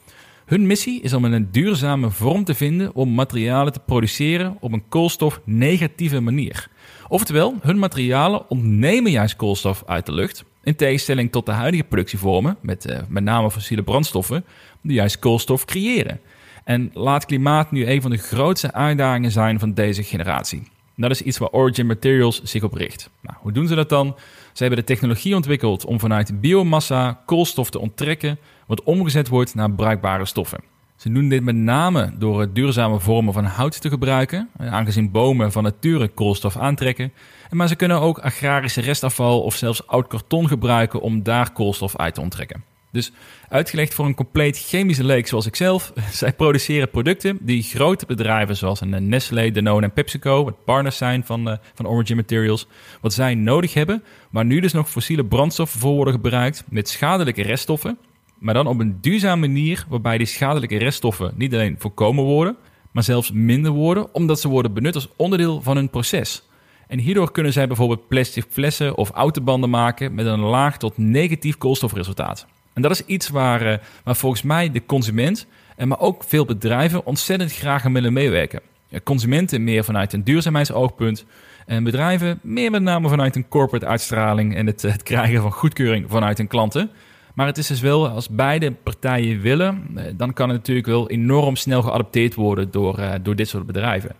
[0.45, 4.88] Hun missie is om een duurzame vorm te vinden om materialen te produceren op een
[4.89, 6.67] koolstofnegatieve manier.
[7.08, 12.58] Oftewel, hun materialen ontnemen juist koolstof uit de lucht, in tegenstelling tot de huidige productievormen,
[12.62, 14.45] met uh, met name fossiele brandstoffen,
[14.81, 16.19] die juist koolstof creëren.
[16.63, 20.67] En laat klimaat nu een van de grootste uitdagingen zijn van deze generatie.
[20.95, 23.10] Dat is iets waar Origin Materials zich op richt.
[23.21, 24.15] Nou, hoe doen ze dat dan?
[24.53, 29.71] Ze hebben de technologie ontwikkeld om vanuit biomassa koolstof te onttrekken, wat omgezet wordt naar
[29.71, 30.60] bruikbare stoffen.
[30.95, 35.63] Ze doen dit met name door duurzame vormen van hout te gebruiken, aangezien bomen van
[35.63, 37.13] nature koolstof aantrekken.
[37.49, 42.13] Maar ze kunnen ook agrarische restafval of zelfs oud karton gebruiken om daar koolstof uit
[42.13, 42.63] te onttrekken.
[42.91, 43.12] Dus
[43.49, 45.93] uitgelegd voor een compleet chemische leek zoals ik zelf.
[46.12, 51.47] Zij produceren producten die grote bedrijven zoals Nestlé, Danone en PepsiCo, het partners zijn van,
[51.49, 52.67] uh, van Origin Materials,
[53.01, 57.41] wat zij nodig hebben, waar nu dus nog fossiele brandstoffen voor worden gebruikt met schadelijke
[57.41, 57.97] reststoffen,
[58.39, 62.56] maar dan op een duurzame manier waarbij die schadelijke reststoffen niet alleen voorkomen worden,
[62.91, 66.43] maar zelfs minder worden, omdat ze worden benut als onderdeel van hun proces.
[66.88, 71.58] En hierdoor kunnen zij bijvoorbeeld plastic flessen of autobanden maken met een laag tot negatief
[71.58, 72.45] koolstofresultaat.
[72.74, 76.45] En dat is iets waar, uh, waar volgens mij de consument, en maar ook veel
[76.45, 78.62] bedrijven ontzettend graag aan willen meewerken.
[79.04, 81.26] Consumenten meer vanuit een duurzaamheidsoogpunt
[81.65, 86.06] en bedrijven meer met name vanuit een corporate uitstraling en het, het krijgen van goedkeuring
[86.10, 86.89] vanuit hun klanten.
[87.36, 91.10] Maar het is dus wel, als beide partijen willen, eh, dan kan het natuurlijk wel
[91.10, 94.15] enorm snel geadopteerd worden door, uh, door dit soort bedrijven.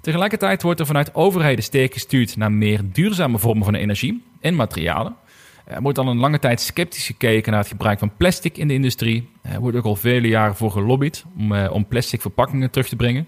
[0.00, 5.16] Tegelijkertijd wordt er vanuit overheden sterk gestuurd naar meer duurzame vormen van energie en materialen.
[5.64, 8.74] Er wordt al een lange tijd sceptisch gekeken naar het gebruik van plastic in de
[8.74, 9.28] industrie.
[9.42, 12.96] Er wordt ook al vele jaren voor gelobbyd om, uh, om plastic verpakkingen terug te
[12.96, 13.26] brengen.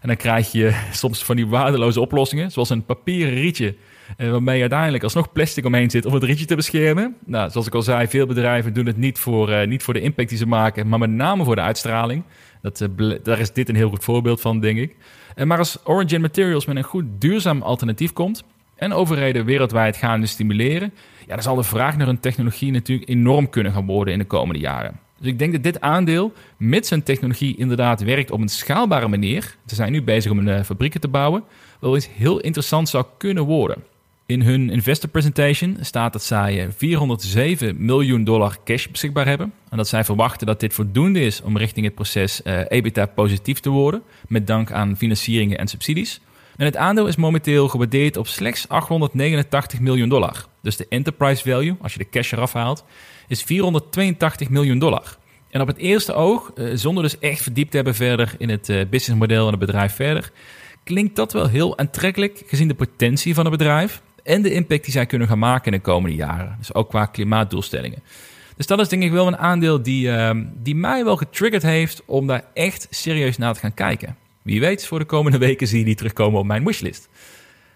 [0.00, 3.76] En dan krijg je soms van die waardeloze oplossingen, zoals een papieren rietje,
[4.18, 7.16] uh, waarmee uiteindelijk alsnog plastic omheen zit om het rietje te beschermen.
[7.24, 10.00] Nou, zoals ik al zei, veel bedrijven doen het niet voor, uh, niet voor de
[10.00, 12.22] impact die ze maken, maar met name voor de uitstraling.
[12.62, 12.88] Dat,
[13.22, 14.96] daar is dit een heel goed voorbeeld van, denk ik.
[15.44, 18.44] maar als Origin Materials met een goed duurzaam alternatief komt
[18.76, 20.92] en overheden wereldwijd gaan stimuleren,
[21.26, 24.26] ja, dan zal de vraag naar hun technologie natuurlijk enorm kunnen gaan worden in de
[24.26, 25.00] komende jaren.
[25.18, 29.56] Dus ik denk dat dit aandeel, mits zijn technologie inderdaad werkt op een schaalbare manier,
[29.66, 31.44] ze zijn nu bezig om een uh, fabrieken te bouwen,
[31.80, 33.82] wel eens heel interessant zou kunnen worden.
[34.28, 39.52] In hun investor presentation staat dat zij 407 miljoen dollar cash beschikbaar hebben.
[39.70, 43.60] En dat zij verwachten dat dit voldoende is om richting het proces uh, EBITDA positief
[43.60, 46.20] te worden, met dank aan financieringen en subsidies.
[46.56, 50.46] En het aandeel is momenteel gewaardeerd op slechts 889 miljoen dollar.
[50.62, 52.84] Dus de enterprise value, als je de cash eraf haalt,
[53.28, 55.16] is 482 miljoen dollar.
[55.50, 58.68] En op het eerste oog, eh, zonder dus echt verdiept te hebben verder in het
[58.68, 60.32] eh, businessmodel en het bedrijf verder,
[60.84, 64.92] klinkt dat wel heel aantrekkelijk gezien de potentie van het bedrijf en de impact die
[64.92, 66.54] zij kunnen gaan maken in de komende jaren.
[66.58, 68.02] Dus ook qua klimaatdoelstellingen.
[68.56, 70.30] Dus dat is denk ik wel een aandeel die, uh,
[70.62, 74.16] die mij wel getriggerd heeft om daar echt serieus naar te gaan kijken.
[74.42, 77.08] Wie weet, voor de komende weken zie je die terugkomen op mijn wishlist.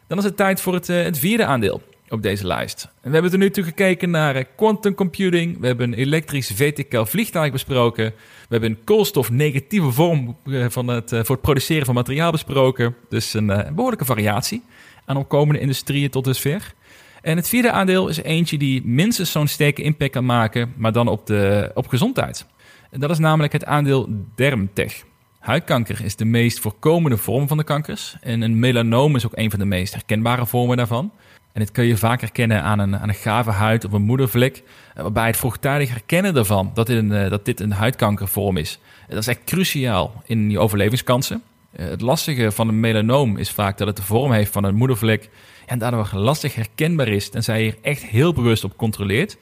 [0.07, 2.83] Dan is het tijd voor het, uh, het vierde aandeel op deze lijst.
[2.83, 5.61] En we hebben er nu toe gekeken naar uh, quantum computing.
[5.61, 8.05] We hebben een elektrisch verticaal vliegtuig besproken.
[8.05, 12.95] We hebben een koolstofnegatieve vorm uh, van het, voor het produceren van materiaal besproken.
[13.09, 14.63] Dus een behoorlijke variatie
[15.05, 16.75] aan opkomende industrieën tot dusver.
[17.23, 21.09] En het vierde aandeel is eentje die minstens zo'n sterke impact kan maken, maar dan
[21.09, 22.47] op, de, op gezondheid.
[22.91, 25.05] En dat is namelijk het aandeel Dermtech.
[25.39, 28.17] Huidkanker is de meest voorkomende vorm van de kankers.
[28.21, 31.13] En een melanoom is ook een van de meest herkenbare vormen daarvan.
[31.53, 34.63] En dit kun je vaak herkennen aan een, aan een gave huid of een moedervlek.
[34.95, 38.79] Eh, waarbij het vroegtijdig herkennen daarvan dat dit een, eh, dat dit een huidkankervorm is.
[39.09, 41.43] Dat is echt cruciaal in je overlevingskansen.
[41.73, 44.75] Eh, het lastige van een melanoom is vaak dat het de vorm heeft van een
[44.75, 45.29] moedervlek.
[45.67, 47.31] En daardoor lastig herkenbaar is.
[47.31, 49.37] En zij hier echt heel bewust op controleert.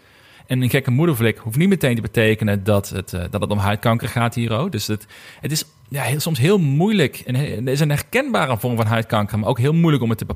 [0.46, 4.08] En een gekke moedervlek hoeft niet meteen te betekenen dat het, dat het om huidkanker
[4.08, 4.72] gaat hier ook.
[4.72, 5.06] Dus het,
[5.40, 7.22] het is ja, heel, soms heel moeilijk.
[7.26, 10.26] En het is een herkenbare vorm van huidkanker, maar ook heel moeilijk om het, te,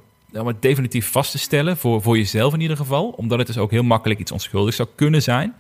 [0.41, 1.77] om het definitief vast te stellen.
[1.77, 3.09] Voor, voor jezelf in ieder geval.
[3.09, 5.55] Omdat het dus ook heel makkelijk iets onschuldigs zou kunnen zijn.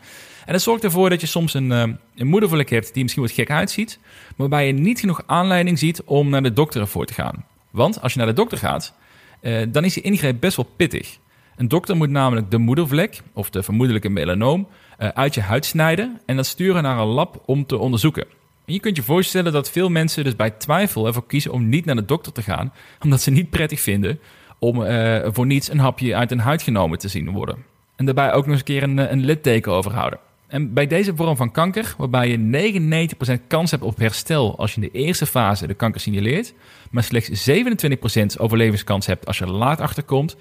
[0.46, 1.82] En dat zorgt ervoor dat je soms een, eh,
[2.14, 3.98] een moedervlek hebt die misschien wat gek uitziet.
[4.02, 7.44] Maar waarbij je niet genoeg aanleiding ziet om naar de dokter ervoor te gaan.
[7.70, 8.94] Want als je naar de dokter gaat,
[9.40, 11.18] eh, dan is die ingreep best wel pittig.
[11.56, 16.20] Een dokter moet namelijk de moedervlek, of de vermoedelijke melanoom, uh, uit je huid snijden
[16.26, 18.24] en dat sturen naar een lab om te onderzoeken.
[18.64, 21.84] En je kunt je voorstellen dat veel mensen dus bij twijfel ervoor kiezen om niet
[21.84, 24.20] naar de dokter te gaan, omdat ze niet prettig vinden
[24.58, 27.64] om uh, voor niets een hapje uit een huid genomen te zien worden.
[27.96, 30.18] En daarbij ook nog eens een keer een, een litteken overhouden.
[30.52, 34.80] En bij deze vorm van kanker, waarbij je 99% kans hebt op herstel als je
[34.80, 36.54] in de eerste fase de kanker signaleert,
[36.90, 40.36] maar slechts 27% overlevingskans hebt als je laat achterkomt.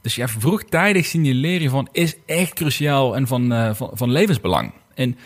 [0.00, 4.72] Dus ja, vroegtijdig signaleren van is echt cruciaal en van, uh, van, van levensbelang.
[4.94, 5.16] En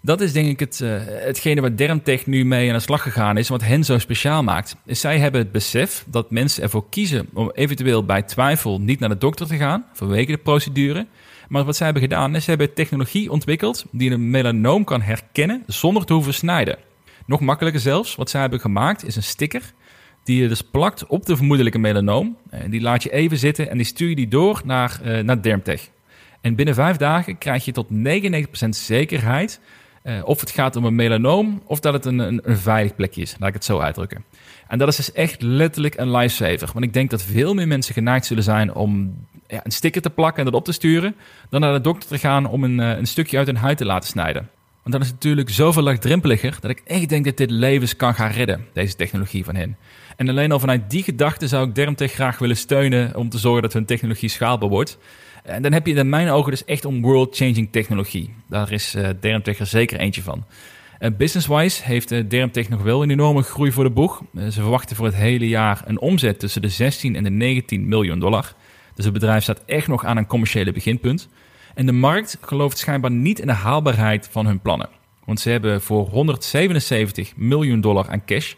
[0.00, 3.36] dat is denk ik het, uh, hetgene waar Dermtech nu mee aan de slag gegaan
[3.36, 4.76] is, wat hen zo speciaal maakt.
[4.84, 9.08] Is zij hebben het besef dat mensen ervoor kiezen om eventueel bij twijfel niet naar
[9.08, 11.06] de dokter te gaan, vanwege de procedure.
[11.50, 15.62] Maar wat zij hebben gedaan is, ze hebben technologie ontwikkeld die een melanoom kan herkennen
[15.66, 16.78] zonder te hoeven snijden.
[17.26, 19.72] Nog makkelijker zelfs, wat zij hebben gemaakt is een sticker
[20.24, 22.36] die je dus plakt op de vermoedelijke melanoom.
[22.50, 25.42] En die laat je even zitten en die stuur je die door naar, uh, naar
[25.42, 25.88] Dermtech.
[26.40, 27.88] En binnen vijf dagen krijg je tot
[28.66, 29.60] 99% zekerheid
[30.04, 33.22] uh, of het gaat om een melanoom of dat het een, een, een, veilig plekje
[33.22, 33.36] is.
[33.38, 34.24] Laat ik het zo uitdrukken.
[34.68, 36.70] En dat is dus echt letterlijk een lifesaver.
[36.72, 39.14] Want ik denk dat veel meer mensen geneigd zullen zijn om
[39.50, 41.14] ja, een sticker te plakken en dat op te sturen,
[41.48, 43.84] dan naar de dokter te gaan om een, uh, een stukje uit hun huid te
[43.84, 44.48] laten snijden.
[44.82, 48.30] Want dat is natuurlijk zoveel laagdrempeliger dat ik echt denk dat dit levens kan gaan
[48.30, 49.76] redden, deze technologie van hen.
[50.16, 53.62] En alleen al vanuit die gedachte zou ik Dermtech graag willen steunen om te zorgen
[53.62, 54.98] dat hun technologie schaalbaar wordt.
[55.42, 58.34] En dan heb je in mijn ogen dus echt om world-changing technologie.
[58.48, 60.44] Daar is uh, Dermtech er zeker eentje van.
[61.00, 64.22] Uh, Business-wise heeft Dermtech nog wel een enorme groei voor de boeg.
[64.34, 68.18] ze verwachten voor het hele jaar een omzet tussen de 16 en de 19 miljoen
[68.18, 68.54] dollar.
[69.00, 71.28] Dus het bedrijf staat echt nog aan een commerciële beginpunt.
[71.74, 74.88] En de markt gelooft schijnbaar niet in de haalbaarheid van hun plannen.
[75.24, 78.54] Want ze hebben voor 177 miljoen dollar aan cash,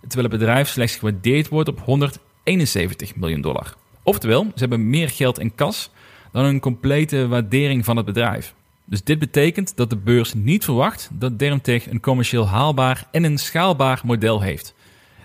[0.00, 3.74] terwijl het bedrijf slechts gewaardeerd wordt op 171 miljoen dollar.
[4.02, 5.90] Oftewel, ze hebben meer geld in kas
[6.30, 8.54] dan een complete waardering van het bedrijf.
[8.84, 13.38] Dus dit betekent dat de beurs niet verwacht dat Dermtech een commercieel haalbaar en een
[13.38, 14.74] schaalbaar model heeft.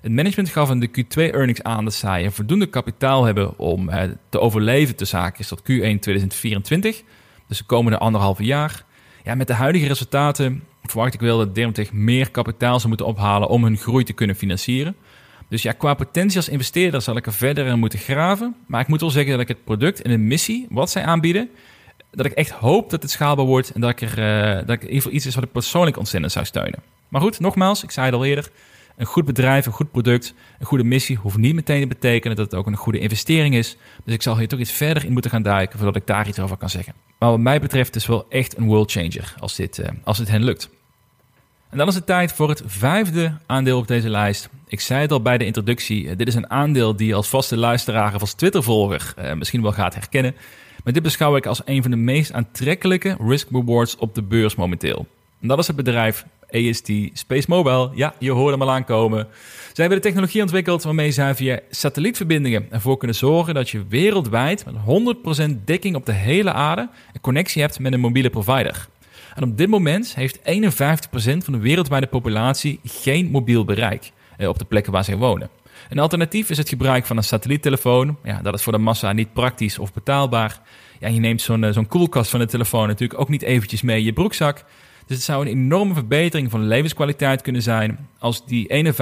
[0.02, 4.40] Het management gaf in de Q2-earnings aan dat zij voldoende kapitaal hebben om eh, te
[4.40, 7.02] overleven te zaken tot Q1 2024,
[7.48, 8.84] dus de komende anderhalve jaar.
[9.24, 13.50] Ja, met de huidige resultaten verwacht ik wel dat Dermtech meer kapitaal zou moeten ophalen
[13.50, 14.96] om hun groei te kunnen financieren.
[15.50, 18.56] Dus ja, qua potentie als investeerder zal ik er verder in moeten graven.
[18.68, 21.50] Maar ik moet wel zeggen dat ik het product en de missie, wat zij aanbieden,
[22.12, 24.20] dat ik echt hoop dat het schaalbaar wordt en dat, ik er,
[24.60, 26.84] uh, dat ik iets is wat ik persoonlijk ontzettend zou steunen.
[27.08, 28.50] Maar goed, nogmaals, ik zei het al eerder,
[28.98, 32.46] een goed bedrijf, een goed product, een goede missie hoeft niet meteen te betekenen dat
[32.46, 33.78] het ook een goede investering is.
[34.04, 36.40] Dus ik zal hier toch iets verder in moeten gaan duiken voordat ik daar iets
[36.40, 36.94] over kan zeggen.
[37.20, 40.28] Maar wat mij betreft is wel echt een world changer als dit, uh, als het
[40.28, 40.70] hen lukt.
[41.70, 44.50] En dan is het tijd voor het vijfde aandeel op deze lijst.
[44.68, 47.58] Ik zei het al bij de introductie, dit is een aandeel die je als vaste
[47.58, 50.36] luisteraar of als Twitter-volger uh, misschien wel gaat herkennen.
[50.84, 55.08] Maar dit beschouw ik als een van de meest aantrekkelijke risk-rewards op de beurs momenteel.
[55.42, 57.90] En dat is het bedrijf AST Space Mobile.
[57.94, 59.28] Ja, je hoort hem al aankomen.
[59.74, 64.66] Zij hebben de technologie ontwikkeld waarmee zij via satellietverbindingen ervoor kunnen zorgen dat je wereldwijd
[64.66, 64.76] met
[65.52, 68.88] 100% dekking op de hele aarde een connectie hebt met een mobiele provider.
[69.36, 70.42] En op dit moment heeft 51%
[71.38, 75.50] van de wereldwijde populatie geen mobiel bereik eh, op de plekken waar zij wonen.
[75.90, 78.18] Een alternatief is het gebruik van een satelliettelefoon.
[78.24, 80.62] Ja, dat is voor de massa niet praktisch of betaalbaar.
[81.00, 83.98] Ja, je neemt zo'n eh, zo'n koelkast van de telefoon natuurlijk ook niet eventjes mee
[83.98, 84.66] in je broekzak.
[85.08, 88.94] Dus het zou een enorme verbetering van levenskwaliteit kunnen zijn als die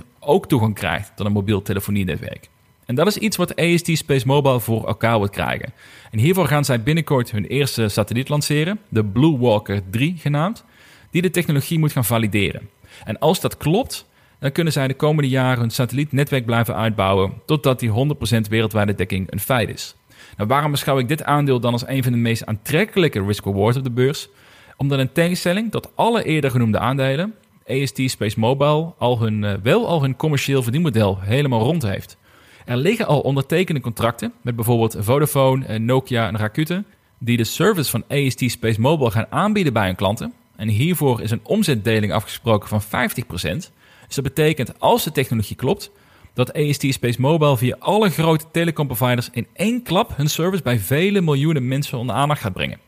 [0.00, 2.48] 51% ook toegang krijgt tot een mobiel telefonienetwerk.
[2.84, 5.72] En dat is iets wat AST Space Mobile voor elkaar wil krijgen.
[6.10, 10.64] En hiervoor gaan zij binnenkort hun eerste satelliet lanceren, de Blue Walker 3 genaamd,
[11.10, 12.68] die de technologie moet gaan valideren.
[13.04, 14.06] En als dat klopt,
[14.38, 19.32] dan kunnen zij de komende jaren hun satellietnetwerk blijven uitbouwen totdat die 100% wereldwijde dekking
[19.32, 19.94] een feit is.
[20.36, 23.84] Nou, waarom beschouw ik dit aandeel dan als een van de meest aantrekkelijke risk-reward op
[23.84, 24.28] de beurs?
[24.76, 27.34] Omdat in tegenstelling tot alle eerder genoemde aandelen,
[27.68, 32.16] AST Space Mobile al hun, eh, wel al hun commercieel verdienmodel helemaal rond heeft.
[32.64, 36.86] Er liggen al ondertekende contracten met bijvoorbeeld Vodafone, eh, Nokia en Rakuten,
[37.18, 40.32] die de service van AST Space Mobile gaan aanbieden bij hun klanten.
[40.56, 43.72] En hiervoor is een omzetdeling afgesproken van 50%.
[44.06, 45.90] Dus dat betekent, als de technologie klopt,
[46.34, 51.20] dat AST Space Mobile via alle grote telecomproviders in één klap hun service bij vele
[51.20, 52.78] miljoenen mensen onder aandacht gaat brengen.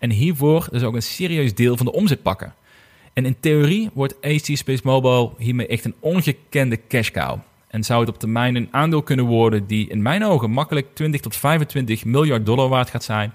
[0.00, 2.54] En hiervoor dus ook een serieus deel van de omzet pakken.
[3.12, 7.38] En in theorie wordt AST Space Mobile hiermee echt een ongekende cash cow.
[7.68, 11.20] En zou het op termijn een aandeel kunnen worden die in mijn ogen makkelijk 20
[11.20, 13.32] tot 25 miljard dollar waard gaat zijn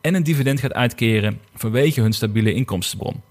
[0.00, 3.22] en een dividend gaat uitkeren vanwege hun stabiele inkomstenbron.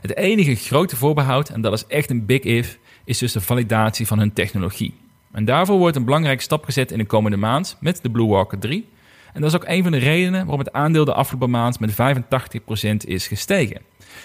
[0.00, 4.06] Het enige grote voorbehoud, en dat is echt een big if, is dus de validatie
[4.06, 4.94] van hun technologie.
[5.32, 8.58] En daarvoor wordt een belangrijke stap gezet in de komende maand met de Blue Walker
[8.58, 8.88] 3.
[9.32, 11.92] En dat is ook een van de redenen waarom het aandeel de afgelopen maand met
[11.92, 13.80] 85% is gestegen.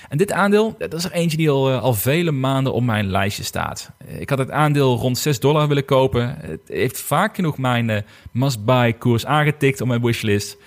[0.10, 3.10] En dit aandeel, dat is er eentje die al, eh, al vele maanden op mijn
[3.10, 3.92] lijstje staat.
[4.20, 6.38] Ik had het aandeel rond 6 dollar willen kopen.
[6.42, 7.98] Het heeft vaak genoeg mijn uh,
[8.32, 10.58] must-buy koers aangetikt op mijn wishlist.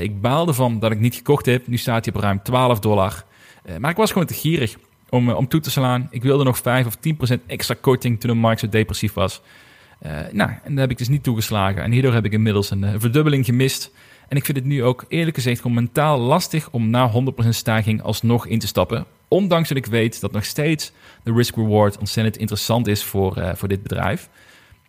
[0.00, 1.66] Ik baalde van dat ik niet gekocht heb.
[1.66, 3.24] Nu staat hij op ruim 12 dollar.
[3.78, 4.76] maar ik was gewoon te gierig
[5.08, 6.08] om, om toe te slaan.
[6.10, 6.96] Ik wilde nog 5 of
[7.36, 9.40] 10% extra korting toen de markt zo depressief was.
[10.30, 11.82] Nou, en daar heb ik dus niet toegeslagen.
[11.82, 13.90] En hierdoor heb ik inmiddels een verdubbeling gemist.
[14.28, 17.12] En ik vind het nu ook eerlijk gezegd gewoon mentaal lastig om na
[17.44, 19.06] 100% stijging alsnog in te stappen.
[19.28, 20.92] Ondanks dat ik weet dat nog steeds
[21.22, 24.28] de risk-reward ontzettend interessant is voor, uh, voor dit bedrijf.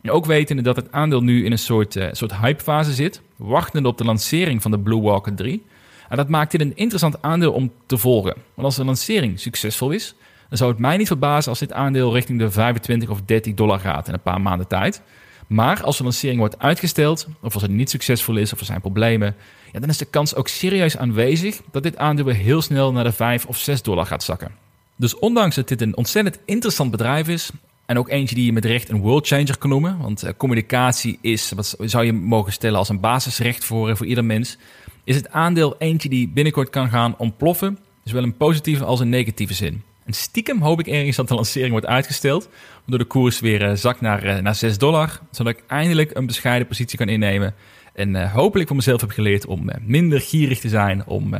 [0.07, 3.97] Ook wetende dat het aandeel nu in een soort, uh, soort hypefase zit, wachtende op
[3.97, 5.63] de lancering van de Blue Walker 3.
[6.09, 8.33] En dat maakt dit een interessant aandeel om te volgen.
[8.53, 10.15] Want als de lancering succesvol is,
[10.49, 13.79] dan zou het mij niet verbazen als dit aandeel richting de 25 of 30 dollar
[13.79, 15.01] gaat in een paar maanden tijd.
[15.47, 18.81] Maar als de lancering wordt uitgesteld, of als het niet succesvol is, of er zijn
[18.81, 19.35] problemen,
[19.71, 23.03] ja, dan is de kans ook serieus aanwezig dat dit aandeel weer heel snel naar
[23.03, 24.51] de 5 of 6 dollar gaat zakken.
[24.95, 27.51] Dus ondanks dat dit een ontzettend interessant bedrijf is,
[27.85, 31.17] en ook eentje die je met recht een world changer kan noemen, want uh, communicatie
[31.21, 34.57] is, wat zou je mogen stellen als een basisrecht voor, uh, voor ieder mens,
[35.03, 39.53] is het aandeel eentje die binnenkort kan gaan ontploffen, zowel in positieve als in negatieve
[39.53, 39.83] zin.
[40.05, 42.49] En stiekem hoop ik ergens dat de lancering wordt uitgesteld.
[42.79, 45.19] Waardoor de koers weer uh, zakt naar, uh, naar 6 dollar.
[45.31, 47.53] Zodat ik eindelijk een bescheiden positie kan innemen.
[47.93, 51.05] En uh, hopelijk voor mezelf heb geleerd om minder gierig te zijn.
[51.05, 51.35] Om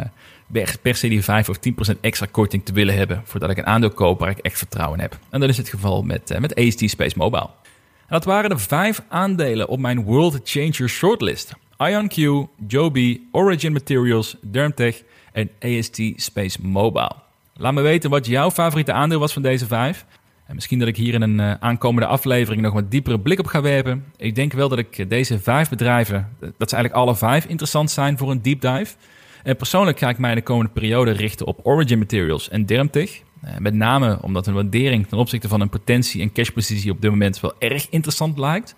[0.82, 3.22] per se die 5 of 10% extra korting te willen hebben.
[3.26, 5.20] Voordat ik een aandeel koop waar ik echt vertrouwen in heb.
[5.30, 7.49] En dat is het geval met, met AST Space Mobile.
[8.07, 11.53] En dat waren de vijf aandelen op mijn World Changer shortlist.
[11.78, 15.01] IonQ, Joby, Origin Materials, Dermtech
[15.32, 17.24] en AST Space Mobile.
[17.58, 20.06] Laat me weten wat jouw favoriete aandeel was van deze vijf.
[20.47, 23.45] En misschien dat ik hier in een uh, aankomende aflevering nog wat diepere blik op
[23.45, 24.06] ga werpen.
[24.18, 28.18] Ik denk wel dat ik deze vijf bedrijven, dat ze eigenlijk alle vijf interessant zijn
[28.18, 28.95] voor een deep dive.
[29.43, 33.22] En persoonlijk ga ik mij de komende periode richten op Origin Materials en Dermtech.
[33.45, 37.12] Uh, met name omdat een waardering ten opzichte van een potentie en cashpositie op dit
[37.12, 38.76] moment wel erg interessant lijkt.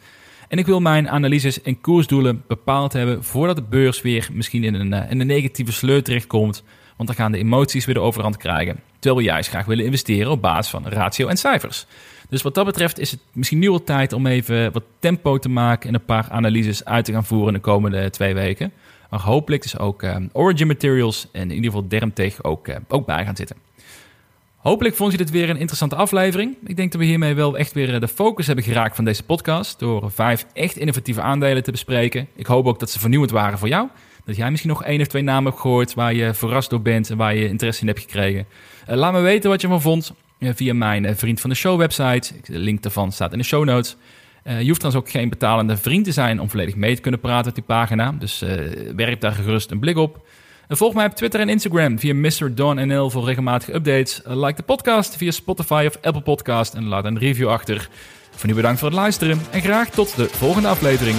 [0.47, 4.73] En ik wil mijn analyses en koersdoelen bepaald hebben voordat de beurs weer misschien in
[4.73, 6.63] een, in een negatieve sleur terechtkomt
[6.97, 8.79] want dan gaan de emoties weer de overhand krijgen.
[8.99, 11.85] Terwijl we juist graag willen investeren op basis van ratio en cijfers.
[12.29, 15.49] Dus wat dat betreft is het misschien nu al tijd om even wat tempo te
[15.49, 18.71] maken en een paar analyses uit te gaan voeren de komende twee weken.
[19.09, 23.05] Maar hopelijk is ook uh, Origin Materials en in ieder geval Dermtech ook, uh, ook
[23.05, 23.55] bij gaan zitten.
[24.55, 26.55] Hopelijk vond je dit weer een interessante aflevering.
[26.65, 29.23] Ik denk dat we hiermee wel echt weer eh, de focus hebben geraakt van deze
[29.23, 29.79] podcast.
[29.79, 32.27] Door vijf echt innovatieve aandelen te bespreken.
[32.35, 33.87] Ik hoop ook dat ze vernieuwend waren voor jou.
[34.27, 37.09] Dat jij misschien nog één of twee namen hebt gehoord waar je verrast door bent
[37.09, 38.45] en waar je interesse in hebt gekregen.
[38.89, 41.55] Uh, laat me weten wat je ervan vond uh, via mijn uh, Vriend van de
[41.55, 42.33] Show website.
[42.43, 43.95] De link daarvan staat in de show notes.
[44.43, 47.49] je hoeft trouwens ook geen betalende vriend te zijn om volledig mee te kunnen praten
[47.49, 48.11] op die pagina.
[48.19, 48.43] Dus
[48.95, 50.27] werp daar gerust een blik op.
[50.67, 52.55] En volg mij op Twitter en Instagram via Mr.
[52.55, 54.21] Don NL voor regelmatige updates.
[54.25, 57.89] like de podcast via Spotify of Apple Podcast en laat een review achter.
[58.31, 61.17] Voor nu bedankt voor het luisteren en graag tot de volgende aflevering.